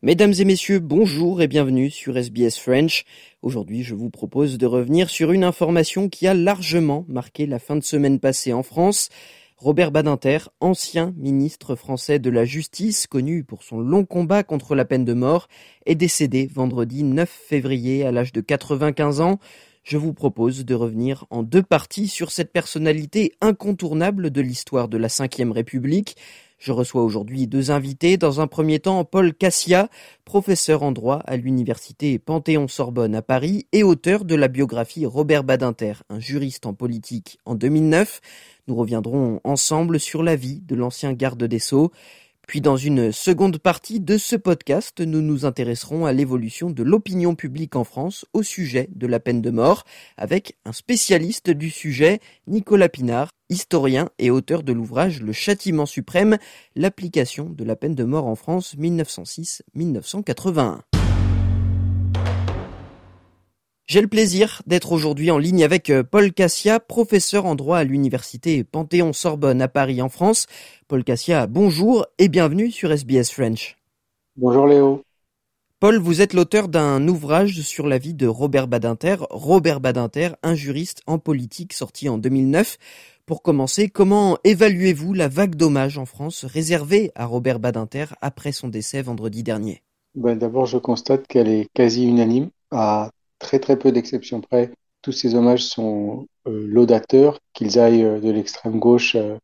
[0.00, 3.04] Mesdames et messieurs, bonjour et bienvenue sur SBS French.
[3.42, 7.74] Aujourd'hui, je vous propose de revenir sur une information qui a largement marqué la fin
[7.74, 9.08] de semaine passée en France.
[9.56, 14.84] Robert Badinter, ancien ministre français de la Justice, connu pour son long combat contre la
[14.84, 15.48] peine de mort,
[15.84, 19.40] est décédé vendredi 9 février à l'âge de 95 ans.
[19.82, 24.96] Je vous propose de revenir en deux parties sur cette personnalité incontournable de l'histoire de
[24.96, 26.14] la Ve République.
[26.58, 28.16] Je reçois aujourd'hui deux invités.
[28.16, 29.88] Dans un premier temps, Paul Cassia,
[30.24, 35.92] professeur en droit à l'université Panthéon-Sorbonne à Paris et auteur de la biographie Robert Badinter,
[36.10, 38.20] un juriste en politique en 2009.
[38.66, 41.92] Nous reviendrons ensemble sur la vie de l'ancien garde des Sceaux.
[42.48, 47.34] Puis dans une seconde partie de ce podcast, nous nous intéresserons à l'évolution de l'opinion
[47.34, 49.84] publique en France au sujet de la peine de mort
[50.16, 56.38] avec un spécialiste du sujet, Nicolas Pinard, historien et auteur de l'ouvrage Le châtiment suprême,
[56.74, 60.78] l'application de la peine de mort en France 1906-1981.
[63.88, 67.84] J'ai le plaisir d'être aujourd'hui en ligne avec euh, Paul Cassia, professeur en droit à
[67.84, 70.46] l'université Panthéon-Sorbonne à Paris en France.
[70.88, 73.78] Paul Cassia, bonjour et bienvenue sur SBS French.
[74.36, 75.00] Bonjour Léo.
[75.80, 80.54] Paul, vous êtes l'auteur d'un ouvrage sur la vie de Robert Badinter, Robert Badinter, un
[80.54, 82.76] juriste en politique sorti en 2009.
[83.24, 88.68] Pour commencer, comment évaluez-vous la vague d'hommages en France réservée à Robert Badinter après son
[88.68, 89.80] décès vendredi dernier?
[90.14, 94.72] Ben D'abord, je constate qu'elle est quasi unanime, à très très peu d'exceptions près.
[95.02, 99.38] Tous ces hommages sont euh, laudateurs, qu'ils aillent euh, de l'extrême gauche euh,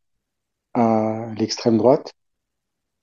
[0.74, 2.12] à l'extrême droite.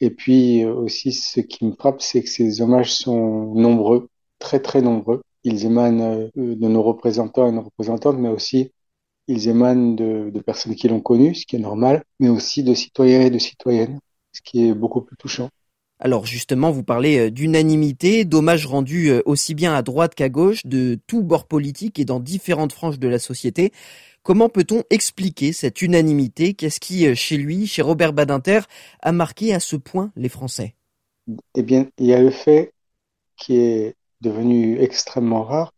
[0.01, 4.81] Et puis aussi, ce qui me frappe, c'est que ces hommages sont nombreux, très très
[4.81, 5.21] nombreux.
[5.43, 8.71] Ils émanent de nos représentants et nos représentantes, mais aussi
[9.27, 13.21] ils émanent de, personnes qui l'ont connu, ce qui est normal, mais aussi de citoyens
[13.21, 13.99] et de citoyennes,
[14.33, 15.49] ce qui est beaucoup plus touchant.
[16.03, 20.65] Alors justement, vous parlez euh, d'unanimité, d'hommages rendus euh, aussi bien à droite qu'à gauche,
[20.65, 23.71] de tous bords politiques et dans différentes franges de la société.
[24.23, 26.55] Comment peut-on expliquer cette unanimité?
[26.55, 28.61] Qu'est-ce qui, euh, chez lui, chez Robert Badinter,
[29.01, 30.73] a marqué à ce point les Français?
[31.53, 32.73] Eh bien, il y a le fait
[33.37, 35.71] qui est devenu extrêmement rare,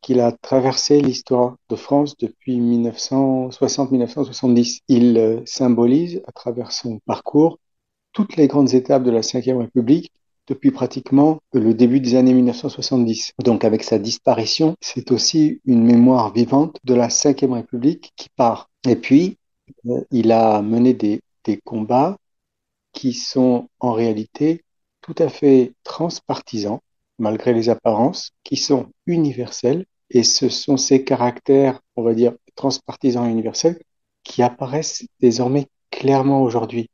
[0.00, 4.82] qu'il a traversé l'histoire de France depuis 1960-1970.
[4.86, 7.58] Il symbolise à travers son parcours
[8.16, 10.10] toutes les grandes étapes de la Ve République
[10.46, 13.32] depuis pratiquement le début des années 1970.
[13.44, 18.70] Donc avec sa disparition, c'est aussi une mémoire vivante de la Ve République qui part.
[18.88, 19.36] Et puis,
[19.86, 22.16] euh, il a mené des, des combats
[22.94, 24.64] qui sont en réalité
[25.02, 26.78] tout à fait transpartisans,
[27.18, 33.28] malgré les apparences, qui sont universels et ce sont ces caractères, on va dire, transpartisans
[33.28, 33.78] et universels
[34.22, 36.88] qui apparaissent désormais clairement aujourd'hui.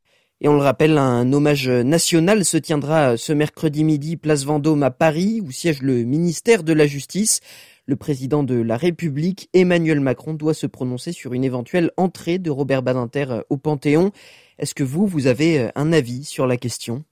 [0.45, 4.91] Et on le rappelle, un hommage national se tiendra ce mercredi midi, place Vendôme à
[4.91, 7.39] Paris, où siège le ministère de la Justice.
[7.85, 12.51] Le président de la République, Emmanuel Macron, doit se prononcer sur une éventuelle entrée de
[12.51, 14.11] Robert Badinter au Panthéon.
[14.59, 17.05] Est-ce que vous, vous avez un avis sur la question?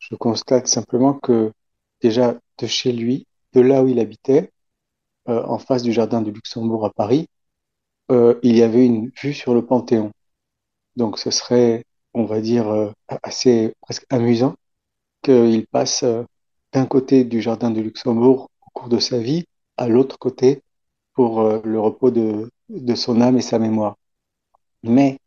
[0.00, 1.52] Je constate simplement que
[2.02, 4.50] déjà de chez lui, de là où il habitait,
[5.28, 7.28] euh, en face du jardin du Luxembourg à Paris,
[8.10, 10.10] euh, il y avait une vue sur le Panthéon.
[10.96, 12.90] Donc ce serait, on va dire, euh,
[13.22, 14.54] assez presque amusant
[15.22, 16.04] qu'il passe
[16.72, 19.44] d'un côté du jardin du Luxembourg au cours de sa vie
[19.76, 20.62] à l'autre côté
[21.14, 22.50] pour le repos de,
[22.94, 23.96] son âme et sa mémoire.
[24.82, 25.18] Mais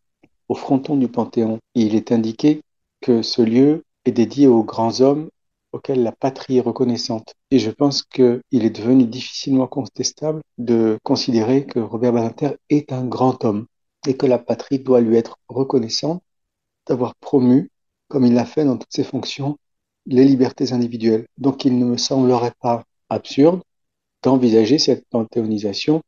[0.49, 2.61] au fronton du Panthéon, il est indiqué
[3.01, 5.29] que ce lieu est dédié aux grands hommes
[5.71, 7.33] auquel la patrie est reconnaissante.
[7.51, 13.05] Et je pense qu'il est devenu difficilement contestable de considérer que Robert Badinter est un
[13.05, 13.65] grand homme
[14.07, 16.21] et que la patrie doit lui être reconnaissante
[16.87, 17.69] d'avoir promu,
[18.07, 19.57] comme il l'a fait dans toutes ses fonctions,
[20.05, 21.27] les libertés individuelles.
[21.37, 23.61] Donc il ne me semblerait pas absurde
[24.23, 26.01] d'envisager cette panthéonisation,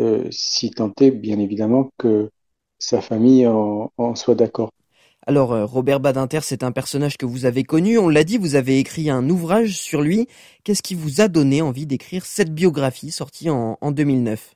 [0.00, 2.30] euh, si tant est bien évidemment que
[2.78, 4.70] sa famille en soit d'accord.
[5.28, 8.54] Alors euh, Robert Badinter, c'est un personnage que vous avez connu, on l'a dit, vous
[8.54, 10.26] avez écrit un ouvrage sur lui.
[10.64, 14.54] Qu'est-ce qui vous a donné envie d'écrire cette biographie sortie en, 2009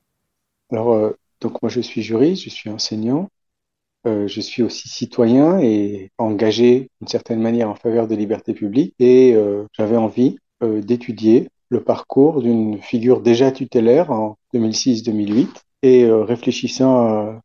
[0.70, 1.10] Alors, euh,
[1.42, 3.28] donc moi je suis juriste, je suis enseignant,
[4.06, 8.94] euh, je suis aussi citoyen et engagé d'une certaine manière en faveur des libertés publiques
[8.98, 9.36] et
[9.76, 15.48] j'avais envie d'étudier le parcours d'une figure déjà tutélaire en 2006-2008
[15.82, 17.40] et réfléchissant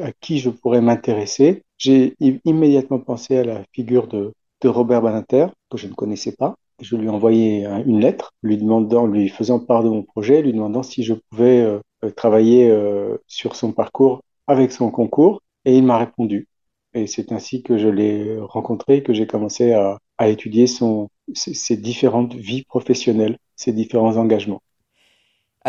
[0.00, 5.46] à qui je pourrais m'intéresser j'ai immédiatement pensé à la figure de, de Robert Badinter,
[5.70, 6.54] que je ne connaissais pas.
[6.82, 10.52] Je lui ai envoyé une lettre, lui demandant, lui faisant part de mon projet, lui
[10.52, 15.76] demandant si je pouvais euh, euh, travailler euh, sur son parcours avec son concours, et
[15.76, 16.48] il m'a répondu.
[16.94, 21.76] Et c'est ainsi que je l'ai rencontré, que j'ai commencé à, à étudier son, ses
[21.76, 24.62] différentes vies professionnelles, ses différents engagements.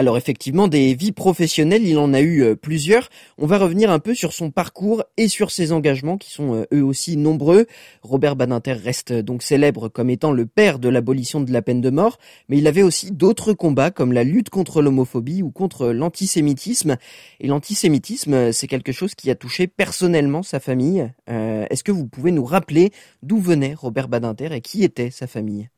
[0.02, 3.08] Alors effectivement, des vies professionnelles, il en a eu euh, plusieurs.
[3.38, 6.66] On va revenir un peu sur son parcours et sur ses engagements qui sont euh,
[6.74, 7.68] eux aussi nombreux.
[8.02, 11.92] Robert Badinter reste donc célèbre comme étant le père de l'abolition de la peine de
[11.92, 12.18] mort,
[12.50, 16.98] mais il avait aussi d'autres combats comme la lutte contre l'homophobie ou contre l'antisémitisme.
[17.40, 21.14] Et l'antisémitisme, c'est quelque chose qui a touché personnellement sa famille.
[21.30, 22.90] Euh, est-ce que vous pouvez nous rappeler
[23.22, 25.70] d'où venait Robert Badinter et qui était sa famille?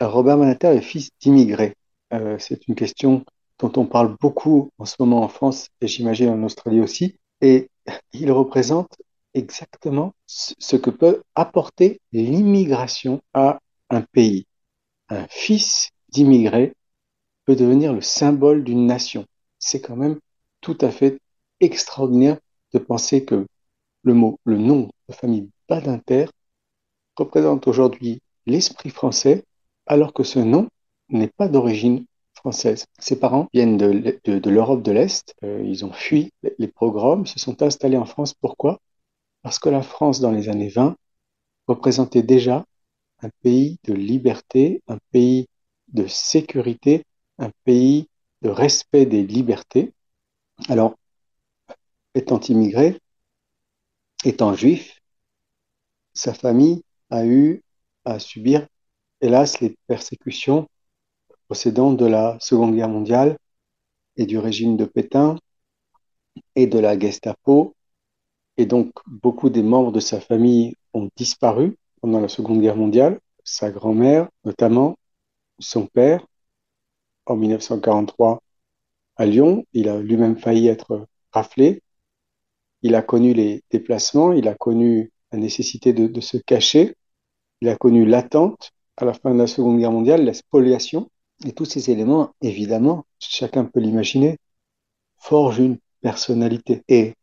[0.00, 1.74] Robert Badinter est fils d'immigrés.
[2.38, 3.24] c'est une question
[3.58, 7.16] dont on parle beaucoup en ce moment en France et j'imagine en Australie aussi.
[7.40, 7.70] Et
[8.12, 9.00] il représente
[9.34, 13.58] exactement ce que peut apporter l'immigration à
[13.90, 14.46] un pays.
[15.08, 16.74] Un fils d'immigré
[17.44, 19.26] peut devenir le symbole d'une nation.
[19.58, 20.18] C'est quand même
[20.60, 21.18] tout à fait
[21.60, 22.38] extraordinaire
[22.72, 23.46] de penser que
[24.02, 26.26] le mot, le nom de famille Badinter
[27.16, 29.44] représente aujourd'hui l'esprit français,
[29.86, 30.68] alors que ce nom
[31.08, 32.04] n'est pas d'origine
[32.52, 35.34] ses parents viennent de, l'Europe de l'Est.
[35.42, 38.34] Euh, ils ont fui les pogroms, se sont installés en France.
[38.34, 38.80] Pourquoi?
[39.42, 40.96] Parce que la France, dans les années 20,
[41.66, 42.64] représentait déjà
[43.20, 45.48] un pays de liberté, un pays
[45.88, 47.04] de sécurité,
[47.38, 48.08] un pays
[48.42, 49.92] de respect des libertés.
[50.68, 50.94] Alors,
[52.14, 52.98] étant immigré,
[54.24, 55.00] étant juif,
[56.14, 57.62] sa famille a eu
[58.04, 58.66] à subir,
[59.20, 60.68] hélas, les persécutions
[61.46, 63.38] procédant de la Seconde Guerre mondiale
[64.16, 65.36] et du régime de Pétain
[66.54, 67.74] et de la Gestapo.
[68.56, 73.20] Et donc, beaucoup des membres de sa famille ont disparu pendant la Seconde Guerre mondiale.
[73.44, 74.96] Sa grand-mère, notamment,
[75.58, 76.26] son père,
[77.26, 78.40] en 1943
[79.16, 79.64] à Lyon.
[79.72, 81.82] Il a lui-même failli être raflé.
[82.82, 86.94] Il a connu les déplacements, il a connu la nécessité de, de se cacher,
[87.60, 91.10] il a connu l'attente à la fin de la Seconde Guerre mondiale, la spoliation.
[91.44, 94.38] Et tous ces éléments, évidemment, chacun peut l'imaginer,
[95.18, 96.82] forgent une personnalité.
[96.88, 97.14] Et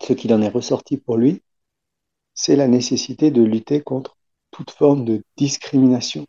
[0.00, 1.42] ce qu'il en est ressorti pour lui,
[2.34, 4.16] c'est la nécessité de lutter contre
[4.50, 6.26] toute forme de discrimination.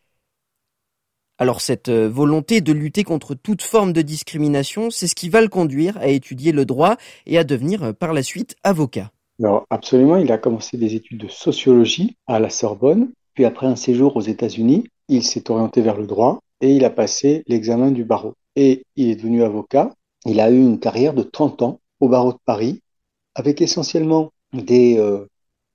[1.40, 5.42] Alors cette euh, volonté de lutter contre toute forme de discrimination, c'est ce qui va
[5.42, 9.12] le conduire à étudier le droit et à devenir euh, par la suite avocat.
[9.40, 13.76] Alors absolument, il a commencé des études de sociologie à la Sorbonne, puis après un
[13.76, 18.05] séjour aux États-Unis, il s'est orienté vers le droit et il a passé l'examen du
[18.05, 18.36] barreau.
[18.55, 19.93] Et il est devenu avocat.
[20.26, 22.82] Il a eu une carrière de 30 ans au barreau de Paris,
[23.36, 25.28] avec essentiellement des euh,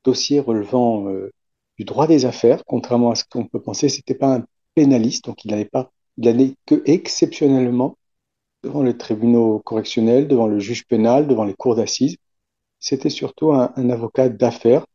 [0.04, 1.30] dossiers relevant euh,
[1.76, 5.44] du droit des affaires, contrairement à ce qu'on peut penser, c'était pas un pénaliste, donc
[5.44, 7.98] il n'allait pas, il que exceptionnellement
[8.62, 12.16] devant les tribunaux correctionnels, devant le juge pénal, devant les cours d'assises.
[12.80, 14.86] C'était surtout un, avocat d'affaires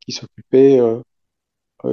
[0.00, 1.00] qui s'occupait euh,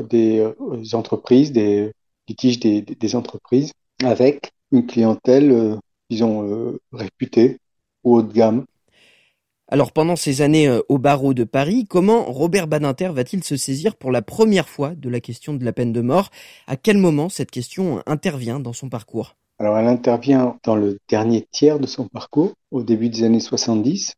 [0.04, 0.54] des
[0.94, 1.94] entreprises, des
[2.28, 3.72] litiges des, des, entreprises,
[4.04, 5.76] avec une clientèle, euh,
[6.10, 7.58] disons, euh, réputée
[8.04, 8.66] ou haut de gamme.
[9.70, 13.96] Alors pendant ces années euh, au barreau de Paris, comment Robert Badinter va-t-il se saisir
[13.96, 16.30] pour la première fois de la question de la peine de mort?
[16.68, 19.36] À quel moment cette question intervient dans son parcours?
[19.60, 24.14] Alors elle intervient dans le dernier tiers de son parcours, au début des années 70,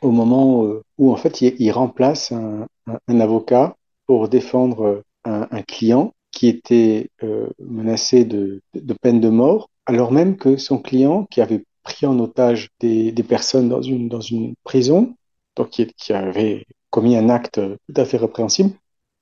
[0.00, 5.46] au moment où en fait il, il remplace un, un, un, avocat pour défendre un,
[5.50, 8.62] un client qui était euh, menacé de,
[9.00, 13.68] peine de mort, alors même que son client, qui avait pris en otage des, personnes
[13.68, 15.14] dans une, prison,
[15.56, 18.70] donc qui, avait commis un acte tout à fait répréhensible,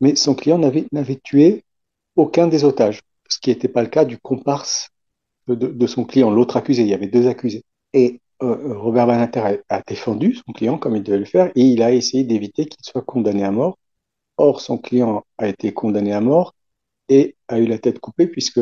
[0.00, 1.64] mais son client n'avait, tué
[2.16, 4.90] aucun des otages, ce qui n'était pas le cas du comparse
[5.48, 6.82] de, de son client, l'autre accusé.
[6.82, 7.62] Il y avait deux accusés.
[7.92, 11.62] Et euh, Robert Banater a, a, défendu son client comme il devait le faire et
[11.62, 13.78] il a essayé d'éviter qu'il soit condamné à mort.
[14.38, 16.55] Or, son client a été condamné à mort
[17.08, 18.60] et a eu la tête coupée puisque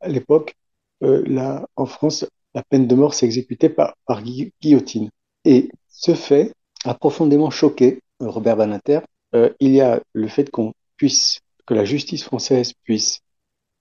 [0.00, 0.54] à l'époque,
[1.02, 5.10] euh, en France, la peine de mort s'exécutait par, par guillotine.
[5.44, 6.52] Et ce fait
[6.84, 9.00] a profondément choqué euh, Robert Banater.
[9.34, 13.20] Euh, il y a le fait qu'on puisse, que la justice française puisse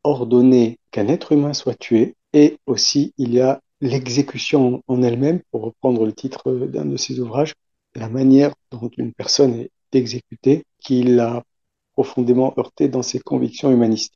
[0.03, 5.63] ordonner qu'un être humain soit tué, et aussi il y a l'exécution en elle-même, pour
[5.63, 7.53] reprendre le titre d'un de ses ouvrages,
[7.95, 11.43] la manière dont une personne est exécutée, qui l'a
[12.01, 14.15] profondément heurté dans ses convictions humanistes.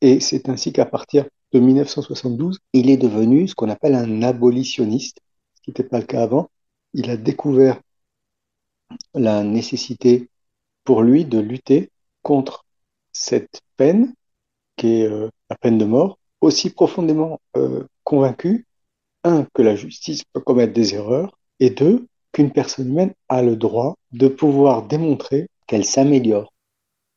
[0.00, 5.18] Et c'est ainsi qu'à partir de 1972, il est devenu ce qu'on appelle un abolitionniste,
[5.54, 6.50] ce qui n'était pas le cas avant.
[6.94, 7.80] Il a découvert
[9.14, 10.28] la nécessité
[10.84, 11.90] pour lui de lutter
[12.22, 12.64] contre
[13.12, 14.14] cette peine,
[14.76, 18.68] qui est euh, la peine de mort, aussi profondément euh, convaincu,
[19.24, 23.56] un, que la justice peut commettre des erreurs, et deux, qu'une personne humaine a le
[23.56, 26.52] droit de pouvoir démontrer qu'elle s'améliore.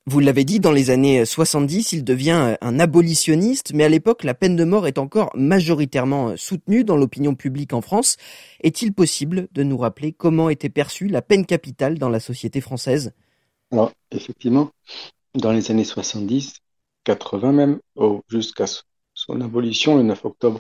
[0.06, 4.34] Vous l'avez dit, dans les années 70, il devient un abolitionniste, mais à l'époque, la
[4.34, 8.18] peine de mort est encore majoritairement soutenue dans l'opinion publique en France.
[8.62, 13.14] Est-il possible de nous rappeler comment était perçue la peine capitale dans la société française?
[13.72, 14.72] Alors, effectivement,
[15.36, 16.56] dans les années 70,
[17.04, 17.80] 80 même,
[18.30, 18.66] jusqu'à
[19.14, 20.60] son abolition le 9 octobre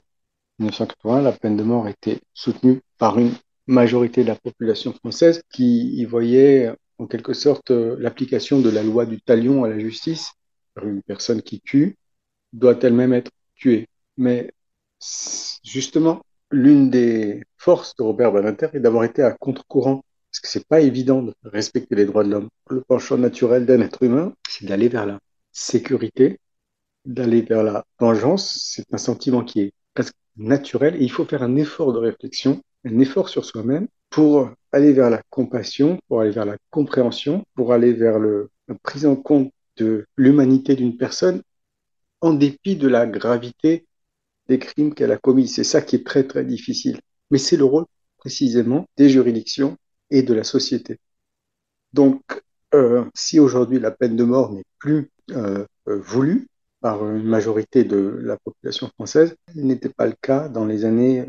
[0.60, 3.34] 1980, la peine de mort était soutenue par une
[3.66, 8.84] majorité de la population française qui y voyait en quelque sorte euh, l'application de la
[8.84, 10.32] loi du talion à la justice.
[10.84, 11.98] Une personne qui tue
[12.54, 13.88] doit elle-même être tuée.
[14.18, 14.52] Mais
[15.64, 16.22] justement,
[16.52, 20.04] l'une des forces de Robert Badinter est d'avoir été à contre-courant.
[20.32, 22.50] Parce que c'est pas évident de respecter les droits de l'homme.
[22.70, 25.20] Le penchant naturel d'un être humain, c'est d'aller vers la
[25.52, 26.40] sécurité,
[27.06, 28.74] d'aller vers la vengeance.
[28.76, 32.62] C'est un sentiment qui est presque naturel et il faut faire un effort de réflexion,
[32.86, 37.74] un effort sur soi-même pour aller vers la compassion, pour aller vers la compréhension, pour
[37.74, 41.42] aller vers le, la prise en compte de l'humanité d'une personne
[42.22, 43.86] en dépit de la gravité
[44.48, 45.48] des crimes qu'elle a commis.
[45.48, 47.00] C'est ça qui est très très difficile.
[47.32, 47.86] Mais c'est le rôle
[48.18, 49.78] précisément des juridictions
[50.10, 51.00] et de la société.
[51.94, 52.22] Donc,
[52.74, 56.48] euh, si aujourd'hui la peine de mort n'est plus euh, euh, voulue
[56.82, 61.26] par une majorité de la population française, n'était pas le cas dans les années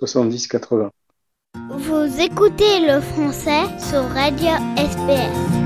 [0.00, 0.90] 70-80.
[1.70, 5.63] Vous écoutez le français sur Radio SPS.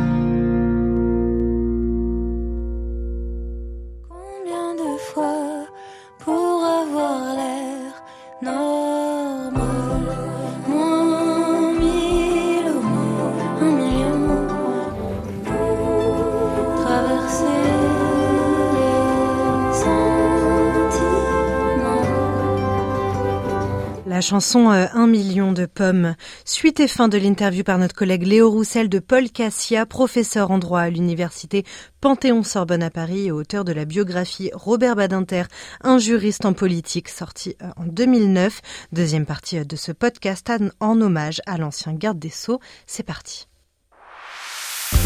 [24.18, 26.16] La chanson euh, Un million de pommes.
[26.44, 30.58] Suite et fin de l'interview par notre collègue Léo Roussel de Paul Cassia, professeur en
[30.58, 31.64] droit à l'université
[32.00, 35.44] Panthéon-Sorbonne à Paris et auteur de la biographie Robert Badinter,
[35.84, 38.60] un juriste en politique, sorti euh, en 2009.
[38.90, 40.50] Deuxième partie euh, de ce podcast
[40.80, 42.58] en hommage à l'ancien garde des Sceaux.
[42.88, 43.46] C'est parti.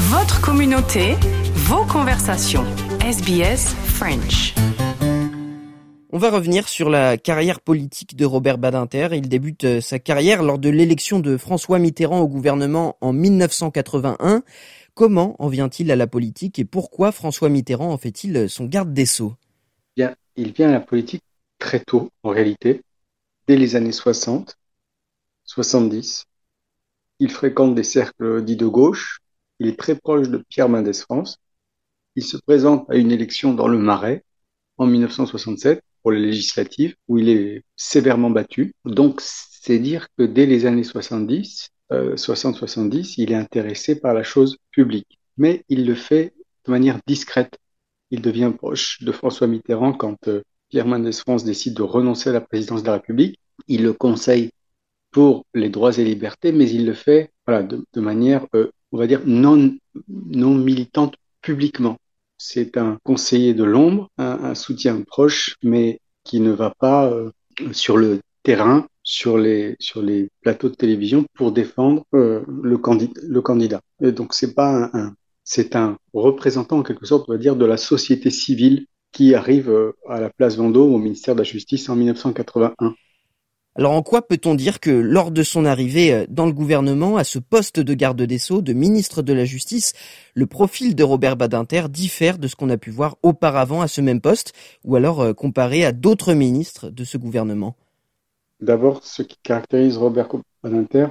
[0.09, 1.17] Votre communauté,
[1.55, 2.65] vos conversations.
[3.03, 4.55] SBS French.
[6.15, 9.09] On va revenir sur la carrière politique de Robert Badinter.
[9.13, 14.43] Il débute euh, sa carrière lors de l'élection de François Mitterrand au gouvernement en 1981.
[14.93, 19.07] Comment en vient-il à la politique et pourquoi François Mitterrand en fait-il son garde des
[19.07, 19.37] Sceaux?
[19.97, 21.23] Bien, il vient à la politique
[21.59, 22.83] très tôt, en réalité,
[23.47, 24.59] dès les années 60,
[25.47, 26.27] 70.
[27.21, 29.21] Il fréquente des cercles dits de gauche.
[29.61, 31.39] Il est très proche de Pierre Mendès France.
[32.17, 34.25] Il se présente à une élection dans le Marais
[34.77, 38.75] en 1967 pour les législatives, où il est sévèrement battu.
[38.85, 44.23] Donc, c'est dire que dès les années 70, euh, 60-70, il est intéressé par la
[44.23, 45.19] chose publique.
[45.37, 46.35] Mais il le fait
[46.67, 47.59] de manière discrète.
[48.11, 52.33] Il devient proche de François Mitterrand quand euh, Pierre Mendès France décide de renoncer à
[52.33, 53.39] la présidence de la République.
[53.69, 54.51] Il le conseille
[55.11, 59.21] pour les droits et libertés, mais il le fait de manière, euh, on va dire,
[59.27, 59.75] non,
[60.09, 61.99] non militante publiquement
[62.43, 67.31] c'est un conseiller de l'ombre, un, soutien proche, mais qui ne va pas euh,
[67.71, 69.77] sur le terrain, sur les,
[70.41, 73.81] plateaux de télévision pour défendre euh, le, candid le candidat.
[74.01, 75.15] Donc c'est pas un,
[75.45, 79.93] c'est un représentant en quelque sorte, on va de la société civile qui arrive euh,
[80.09, 82.95] à la place Vendôme au ministère de la Justice en 1981.
[83.75, 87.39] Alors en quoi peut-on dire que lors de son arrivée dans le gouvernement à ce
[87.39, 89.95] poste de garde des Sceaux, de ministre de la Justice,
[90.35, 94.03] le profil de Robert Badinter diffère de ce qu'on a pu voir auparavant à ce
[94.03, 94.53] même poste,
[94.85, 97.75] ou alors comparé à d'autres ministres de ce gouvernement?
[98.61, 100.29] D'abord, ce qui caractérise Robert
[100.63, 101.07] Badinter,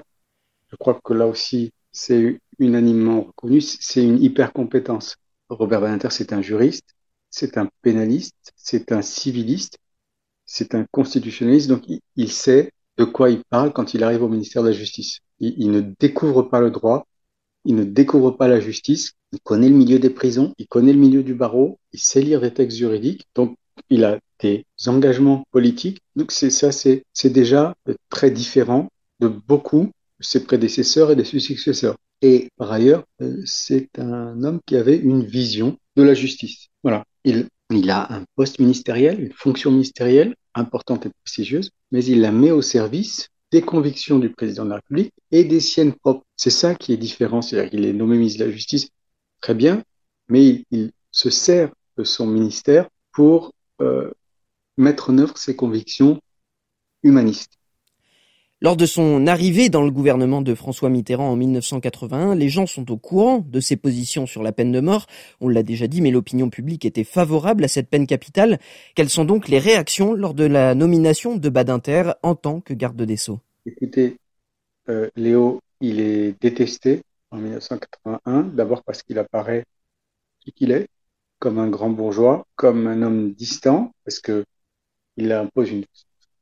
[0.70, 5.18] je crois que là aussi c'est unanimement reconnu, c'est une hyper compétence.
[5.50, 6.96] Robert Badinter, c'est un juriste,
[7.32, 9.80] c'est un pénaliste, c'est un civiliste,
[10.54, 11.84] c'est un constitutionnaliste, donc
[12.18, 15.20] il, sait de quoi il parle quand il arrive au ministère de la Justice.
[15.40, 17.08] Il, ne découvre pas le droit,
[17.64, 21.00] il ne découvre pas la justice, il connaît le milieu des prisons, il connaît le
[21.00, 23.56] milieu du barreau, il sait lire des textes juridiques, donc
[23.90, 26.02] il a des engagements politiques.
[26.18, 27.74] Donc c'est ça, c'est déjà
[28.10, 28.90] très différent
[29.20, 29.90] de beaucoup
[30.20, 31.96] de ses prédécesseurs et de ses successeurs.
[32.22, 33.06] Et par ailleurs,
[33.46, 36.68] c'est un homme qui avait une vision de la justice.
[36.84, 37.06] Voilà.
[37.24, 42.32] Il, il a un poste ministériel, une fonction ministérielle importante et prestigieuse, mais il la
[42.32, 46.26] met au service des convictions du président de la République et des siennes propres.
[46.36, 47.42] C'est ça qui est différent.
[47.42, 48.90] C'est-à-dire qu'il est nommé ministre de la Justice,
[49.42, 49.84] très bien,
[50.30, 54.12] mais il, se sert de son ministère pour euh,
[54.78, 56.22] mettre en œuvre ses convictions
[57.04, 57.60] humanistes.
[58.64, 62.92] Lors de son arrivée dans le gouvernement de François Mitterrand en 1981, les gens sont
[62.92, 65.08] au courant de ses positions sur la peine de mort.
[65.40, 68.60] On l'a déjà dit, mais l'opinion publique était favorable à cette peine capitale.
[68.94, 73.02] Quelles sont donc les réactions lors de la nomination de Badinter en tant que garde
[73.02, 73.40] des Sceaux?
[73.66, 74.18] Écoutez,
[74.90, 77.02] euh, Léo, il est détesté
[77.32, 79.64] en 1981, d'abord parce qu'il apparaît
[80.46, 80.88] ce qu'il est,
[81.40, 84.46] comme un grand bourgeois, comme un homme distant, parce que
[85.18, 85.84] il impose une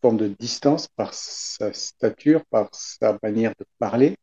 [0.02, 4.18] forme de distance par sa stature, par sa manière de parler,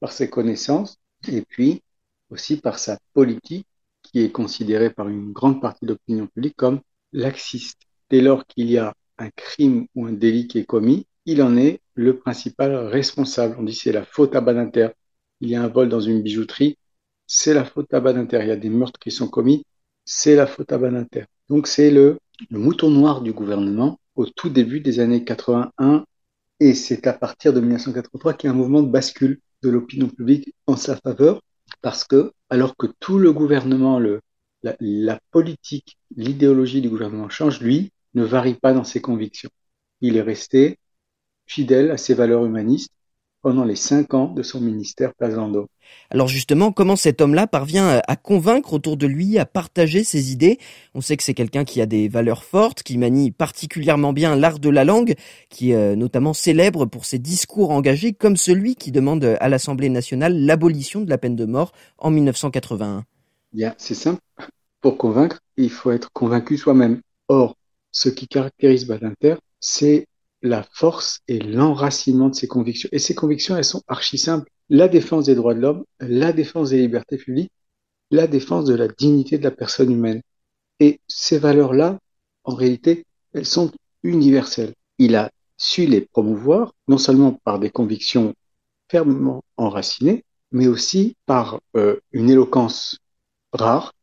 [0.00, 0.98] par ses connaissances,
[1.28, 1.82] et puis
[2.30, 3.66] aussi par sa politique
[4.02, 6.80] qui est considérée par une grande partie de l'opinion publique comme
[7.12, 7.80] laxiste.
[8.10, 11.56] Dès lors qu'il y a un crime ou un délit qui est commis, il en
[11.56, 13.56] est le principal responsable.
[13.58, 14.88] On dit c'est la faute à Badinter.
[15.40, 16.78] Il y a un vol dans une bijouterie,
[17.26, 18.40] c'est la faute à Badinter.
[18.42, 19.64] Il y a des meurtres qui sont commis,
[20.04, 21.24] c'est la faute à Badinter.
[21.48, 22.18] Donc c'est le,
[22.50, 26.04] le mouton noir du gouvernement au tout début des années 81
[26.60, 30.08] et c'est à partir de 1983 qu'il y a un mouvement de bascule de l'opinion
[30.08, 31.42] publique en sa faveur
[31.82, 34.00] parce que alors que tout le gouvernement,
[34.62, 39.50] la politique, l'idéologie du gouvernement change, lui ne varie pas dans ses convictions.
[40.00, 40.78] Il est resté
[41.46, 42.92] fidèle à ses valeurs humanistes
[43.44, 45.68] pendant les cinq ans de son ministère Pazando.
[46.10, 50.58] Alors justement, comment cet homme-là parvient à convaincre autour de lui, à partager ses idées?
[50.94, 54.60] On sait que c'est quelqu'un qui a des valeurs fortes, qui manie particulièrement bien l'art
[54.60, 55.14] de la langue,
[55.50, 59.90] qui est euh, notamment célèbre pour ses discours engagés, comme celui qui demande à l'Assemblée
[59.90, 63.04] nationale l'abolition de la peine de mort en 1981.
[63.52, 64.22] Bien, c'est simple.
[64.80, 67.02] Pour convaincre, il faut être convaincu soi-même.
[67.28, 67.56] Or,
[67.92, 70.06] ce qui caractérise Badinter, c'est
[70.44, 72.90] la force et l'enracinement de ses convictions.
[72.92, 74.50] Et ces convictions, elles sont archi simples.
[74.68, 77.50] La défense des droits de l'homme, la défense des libertés publiques,
[78.10, 80.20] la défense de la dignité de la personne humaine.
[80.80, 81.98] Et ces valeurs-là,
[82.44, 83.72] en réalité, elles sont
[84.02, 84.74] universelles.
[84.98, 88.34] Il a su les promouvoir, non seulement par des convictions
[88.90, 92.98] fermement enracinées, mais aussi par euh, une éloquence
[93.52, 93.94] rare.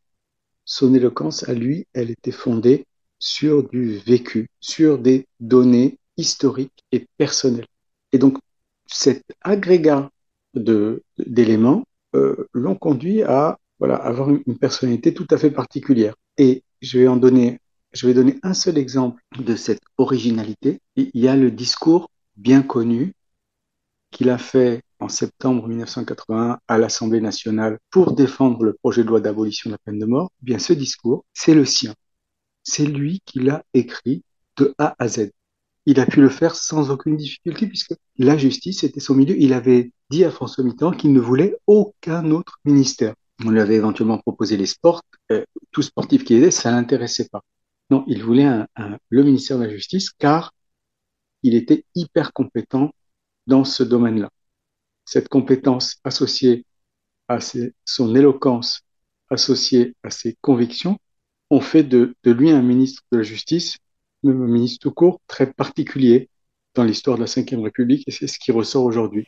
[0.64, 2.84] Son éloquence, à lui, elle était fondée
[3.20, 7.66] sur du vécu, sur des données historiques et personnelles.
[8.12, 8.38] Et donc,
[8.86, 10.10] cet agrégat
[10.54, 11.84] d'éléments
[12.14, 16.14] euh, l'ont conduit à voilà, avoir une, personnalité tout à fait particulière.
[16.36, 17.60] Et je vais en donner,
[17.92, 20.80] je vais donner un seul exemple de cette originalité.
[20.96, 23.14] Il y a le discours bien connu
[24.10, 29.20] qu'il a fait en septembre 1981 à l'Assemblée nationale pour défendre le projet de loi
[29.20, 30.30] d'abolition de la peine de mort.
[30.42, 31.94] Eh bien, ce discours, c'est le sien.
[32.62, 34.22] C'est lui qui l'a écrit
[34.58, 35.30] de A à Z
[35.86, 39.36] il a pu le faire sans aucune difficulté puisque la justice était son milieu.
[39.38, 43.14] Il avait dit à François Mitterrand qu'il ne voulait aucun autre ministère.
[43.44, 45.02] On lui avait éventuellement proposé les sports.
[45.32, 47.42] Euh, tout sportif qui aidait, ça l'intéressait pas.
[47.90, 48.48] Non, il voulait
[49.10, 50.54] le ministère de la Justice car
[51.42, 52.92] il était hyper compétent
[53.46, 54.30] dans ce domaine-là.
[55.04, 56.64] Cette compétence associée
[57.28, 57.38] à
[57.84, 58.82] son éloquence,
[59.30, 60.98] associée à ses convictions,
[61.50, 63.78] ont fait de lui un ministre de la Justice
[64.22, 66.28] même un ministre tout court, très particulier
[66.74, 69.26] dans l'histoire de la Ve République, et c'est ce qui ressort aujourd'hui.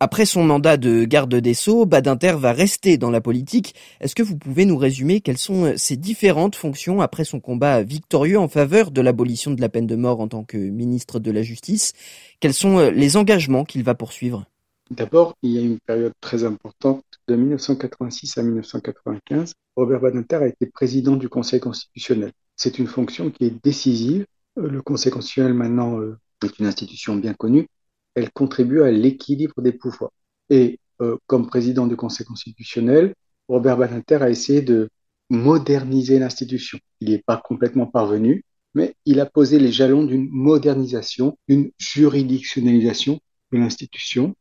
[0.00, 3.74] Après son mandat de garde des Sceaux, Badinter va rester dans la politique.
[4.00, 8.38] Est-ce que vous pouvez nous résumer quelles sont ses différentes fonctions après son combat victorieux
[8.38, 11.42] en faveur de l'abolition de la peine de mort en tant que ministre de la
[11.42, 11.92] Justice?
[12.40, 14.44] Quels sont les engagements qu'il va poursuivre?
[14.90, 19.54] D'abord, il y a une période très importante de 1986 à 1995.
[19.76, 22.32] Robert Badinter a été président du Conseil constitutionnel.
[22.56, 24.26] C'est une fonction qui est décisive.
[24.58, 27.68] Euh, le Conseil constitutionnel maintenant euh, est une institution bien connue.
[28.14, 30.12] Elle contribue à l'équilibre des pouvoirs.
[30.50, 33.14] Et euh, comme président du Conseil constitutionnel,
[33.48, 34.88] Robert Badinter a essayé de
[35.30, 36.78] moderniser l'institution.
[37.00, 38.44] Il n'y est pas complètement parvenu,
[38.74, 43.20] mais il a posé les jalons d'une modernisation, d'une juridictionnalisation
[43.52, 44.34] de l'institution.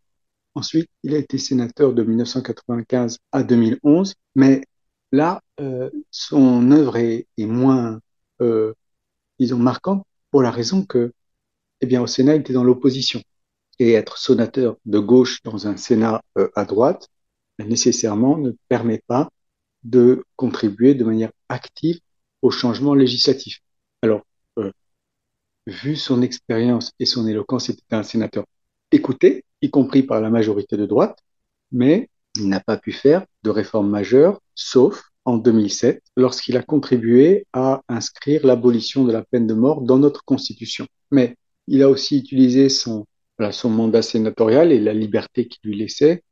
[0.56, 4.62] Ensuite, il a été sénateur de 1995 à 2011, mais
[5.12, 8.00] là, euh, son œuvre est, est moins,
[8.42, 8.74] euh,
[9.40, 11.14] disons, marquante pour la raison que,
[11.82, 13.22] eh bien, au Sénat, il était dans l'opposition.
[13.80, 17.10] Et être sénateur de gauche dans un Sénat euh, à droite,
[17.60, 19.30] nécessairement, ne permet pas
[19.84, 22.00] de contribuer de manière active
[22.42, 23.60] au changement législatif.
[24.02, 24.22] Alors,
[24.58, 24.72] euh,
[25.68, 28.46] vu son expérience et son éloquence, c'était un sénateur
[28.92, 31.20] écouté, y compris par la majorité de droite,
[31.72, 37.46] mais il n'a pas pu faire de réforme majeure, sauf en 2007, lorsqu'il a contribué
[37.54, 40.86] à inscrire l'abolition de la peine de mort dans notre Constitution.
[41.12, 41.36] Mais
[41.68, 43.06] il a aussi utilisé son,
[43.52, 46.24] son mandat sénatorial et la liberté qu'il lui laissait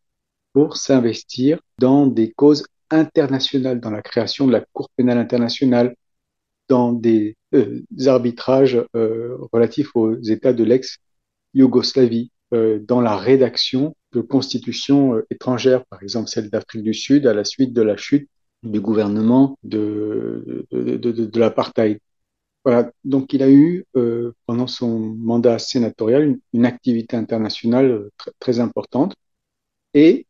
[0.53, 5.95] pour s'investir dans des causes internationales, dans la création de la Cour pénale internationale,
[6.67, 14.21] dans des, euh, arbitrages euh, relatifs aux États de l'ex-Yougoslavie, euh, dans la rédaction de
[14.21, 18.29] constitutions étrangères, par exemple celle d'Afrique du Sud, à la suite de la chute
[18.63, 21.99] du gouvernement de, de, de, de, l'apartheid.
[22.63, 28.31] Voilà, donc il a eu euh, pendant son mandat sénatorial une, activité internationale euh, très,
[28.39, 29.15] très importante
[29.93, 30.27] et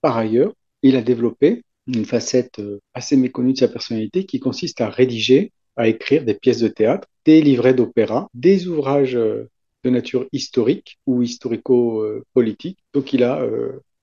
[0.00, 4.80] par ailleurs, il a développé une facette euh, assez méconnue de sa personnalité qui consiste
[4.80, 9.50] à rédiger, à écrire des pièces de théâtre, des livrets d'opéra, des ouvrages euh,
[9.84, 12.78] de nature historique ou historico-politique.
[12.94, 13.46] Donc il a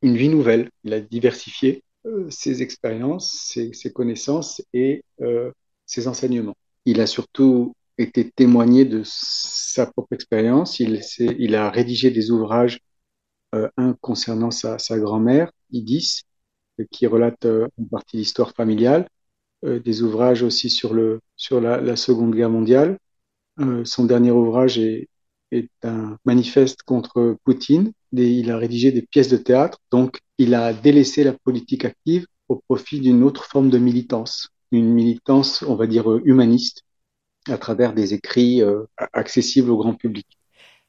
[0.04, 1.84] une vie nouvelle, il a diversifié
[2.30, 5.52] ses expériences, ses, ses, connaissances et euh,
[5.86, 6.56] ses enseignements.
[6.86, 10.80] Il a surtout été témoigné de sa propre expérience.
[10.80, 12.80] Il, il, a rédigé des ouvrages,
[13.56, 16.24] euh, un concernant sa, sa grand-mère, Idis,
[16.90, 19.08] qui relate euh, une partie de l'histoire familiale,
[19.66, 22.98] euh, des ouvrages aussi sur, le, sur la, la Seconde Guerre mondiale.
[23.84, 25.08] son dernier ouvrage est,
[25.52, 27.92] est un manifeste contre Poutine.
[28.14, 32.62] Il a rédigé des pièces de théâtre, donc il a délaissé la politique active au
[32.68, 36.84] profit d'une autre forme de militance, une militance, on va dire, humaniste,
[37.48, 38.84] à travers des écrits euh,
[39.14, 40.28] accessibles au grand public.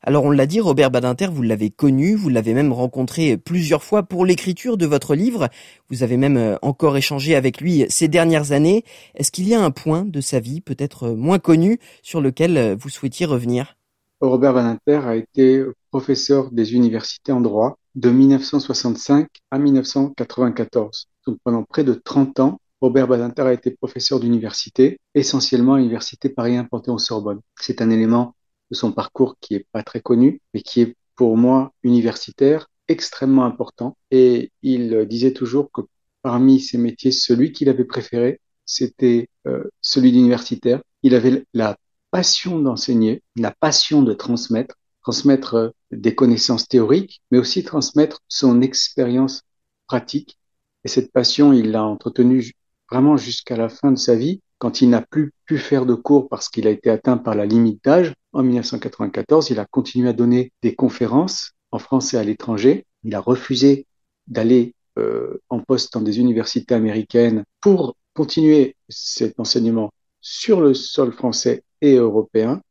[0.05, 4.03] Alors on l'a dit, Robert Badinter, vous l'avez connu, vous l'avez même rencontré plusieurs fois
[4.03, 5.49] pour l'écriture de votre livre.
[5.91, 8.85] Vous avez même euh, encore échangé avec lui ces dernières années.
[9.15, 12.77] Est-ce qu'il y a un point de sa vie peut-être moins connu sur lequel euh,
[12.77, 13.77] vous souhaitiez revenir?
[14.23, 21.09] Robert Badinter a été professeur des universités en droit de 1965 à 1994.
[21.27, 26.29] Donc pendant près de 30 ans, Robert Badinter a été professeur d'université, essentiellement à l'université
[26.29, 27.41] Paris 1 Panthéon-Sorbonne.
[27.61, 28.37] C'est un élément
[28.71, 33.45] de son parcours qui est pas très connu, mais qui est pour moi universitaire extrêmement
[33.45, 33.97] important.
[34.13, 35.81] Et il disait toujours que
[36.23, 40.81] parmi ses métiers, celui qu'il avait préféré, c'était euh, celui d'universitaire.
[41.03, 41.77] Il avait la
[42.13, 48.61] passion d'enseigner, la passion de transmettre, transmettre euh, des connaissances théoriques, mais aussi transmettre son
[48.61, 49.43] expérience
[49.89, 50.39] pratique.
[50.85, 52.53] Et cette passion, il l'a entretenue
[52.91, 56.29] vraiment jusqu'à la fin de sa vie, quand il n'a plus pu faire de cours
[56.29, 60.13] parce qu'il a été atteint par la limite d'âge, en 1994, il a continué à
[60.13, 62.87] donner des conférences en France et à l'étranger.
[63.03, 63.87] Il a refusé
[64.29, 69.91] d'aller euh, en poste dans des universités américaines pour continuer cet enseignement
[70.21, 72.63] sur le sol français et européen.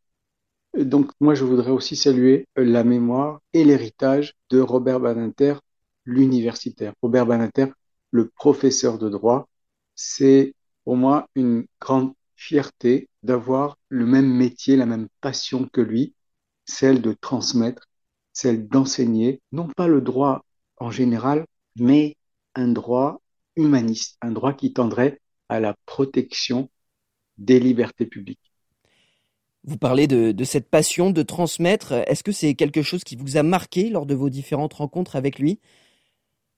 [0.78, 5.56] Donc moi, je voudrais aussi saluer la mémoire et l'héritage de Robert Badinter,
[6.06, 6.94] l'universitaire.
[7.02, 7.68] Robert Badinter,
[8.12, 9.48] le professeur de droit,
[9.96, 10.56] c'est
[10.86, 16.16] pour moi une grande fierté d'avoir le même métier, la même passion que lui,
[16.66, 17.88] celle de transmettre,
[18.34, 20.44] celle d'enseigner, non pas le droit
[20.78, 21.46] en général,
[21.76, 22.18] mais
[22.56, 23.22] un droit
[23.56, 26.70] humaniste, un droit qui tendrait à la protection
[27.38, 28.51] des libertés publiques.
[29.64, 31.94] Vous parlez de, cette passion de transmettre.
[31.94, 35.38] Est-ce que c'est quelque chose qui vous a marqué lors de vos différentes rencontres avec
[35.38, 35.60] lui?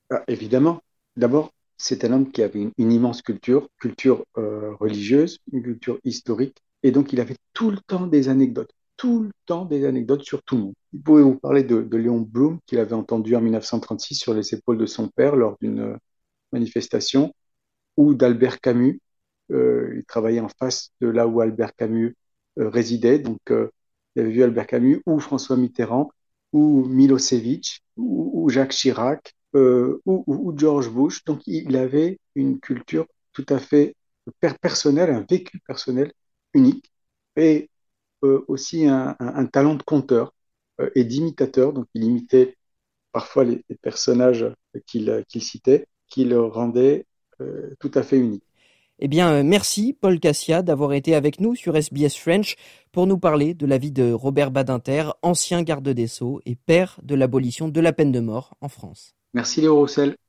[0.10, 0.82] Ah, Évidemment.
[1.18, 6.58] D'abord, c'est un homme qui avait une, immense culture, culture euh, religieuse, une culture historique,
[6.82, 10.42] et donc il avait tout le temps des anecdotes, tout le temps des anecdotes sur
[10.44, 10.74] tout le monde.
[10.94, 14.78] Il pouvait vous parler de, Léon Blum, qu'il avait entendu en 1936 sur les épaules
[14.78, 15.98] de son père lors d'une euh,
[16.52, 17.34] manifestation,
[17.98, 19.00] ou d'Albert Camus.
[19.52, 22.16] Euh, il travaillait en face de là où Albert Camus
[22.58, 26.12] résidait, donc il avait vu Albert Camus, ou François Mitterrand,
[26.52, 31.24] ou Milosevic, ou Jacques Chirac, euh, ou, George Bush.
[31.26, 33.96] Donc il avait une culture tout à fait
[34.62, 36.12] personnelle, un vécu personnel
[36.54, 36.92] unique
[37.36, 37.70] et
[38.24, 39.16] euh, aussi un,
[39.52, 40.34] talent de conteur
[40.82, 41.74] euh, et d'imitateur.
[41.74, 42.58] Donc il imitait
[43.12, 44.46] parfois les, personnages
[44.88, 47.06] qu'il qu'il citait, qui le rendaient
[47.42, 48.44] euh, tout à fait unique.
[49.00, 52.56] Eh bien, euh, merci Paul Cassia d'avoir été avec nous sur SBS French
[52.92, 57.00] pour nous parler de la vie de Robert Badinter, ancien garde des Sceaux et père
[57.02, 59.16] de l'abolition de la peine de mort en France.
[59.34, 60.16] Merci Léo Roussel.«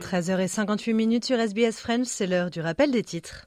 [0.00, 3.46] 13h58 minutes sur SBS French, c'est l'heure du rappel des titres.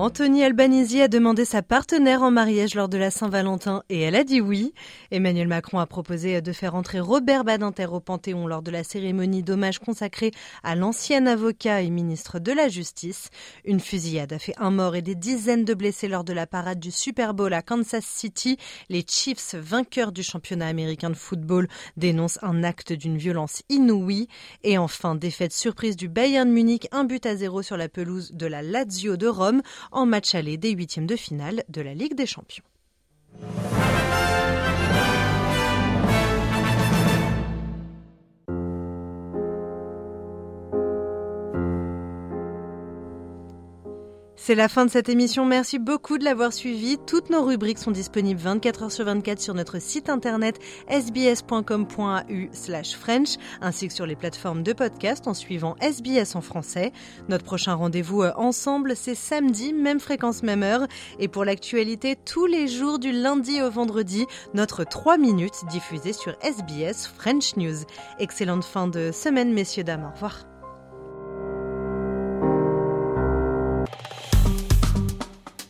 [0.00, 4.22] Anthony Albanese a demandé sa partenaire en mariage lors de la Saint-Valentin et elle a
[4.22, 4.72] dit oui.
[5.10, 9.42] Emmanuel Macron a proposé de faire entrer Robert Badinter au Panthéon lors de la cérémonie
[9.42, 10.30] d'hommage consacrée
[10.62, 13.30] à l'ancien avocat et ministre de la Justice.
[13.64, 16.78] Une fusillade a fait un mort et des dizaines de blessés lors de la parade
[16.78, 18.56] du Super Bowl à Kansas City.
[18.88, 24.28] Les Chiefs, vainqueurs du championnat américain de football, dénoncent un acte d'une violence inouïe.
[24.62, 28.46] Et enfin, défaite surprise du Bayern Munich, un but à zéro sur la pelouse de
[28.46, 29.60] la Lazio de Rome
[29.92, 32.64] en match aller des huitièmes de finale de la Ligue des Champions.
[44.48, 45.44] C'est la fin de cette émission.
[45.44, 46.96] Merci beaucoup de l'avoir suivi.
[47.06, 50.58] Toutes nos rubriques sont disponibles 24 heures sur 24 sur notre site internet
[50.90, 56.92] sbs.com.au slash French, ainsi que sur les plateformes de podcast en suivant SBS en français.
[57.28, 60.86] Notre prochain rendez-vous euh, ensemble, c'est samedi, même fréquence, même heure.
[61.18, 64.24] Et pour l'actualité, tous les jours du lundi au vendredi,
[64.54, 67.84] notre 3 minutes diffusée sur SBS French News.
[68.18, 70.06] Excellente fin de semaine, messieurs, dames.
[70.10, 70.57] Au revoir.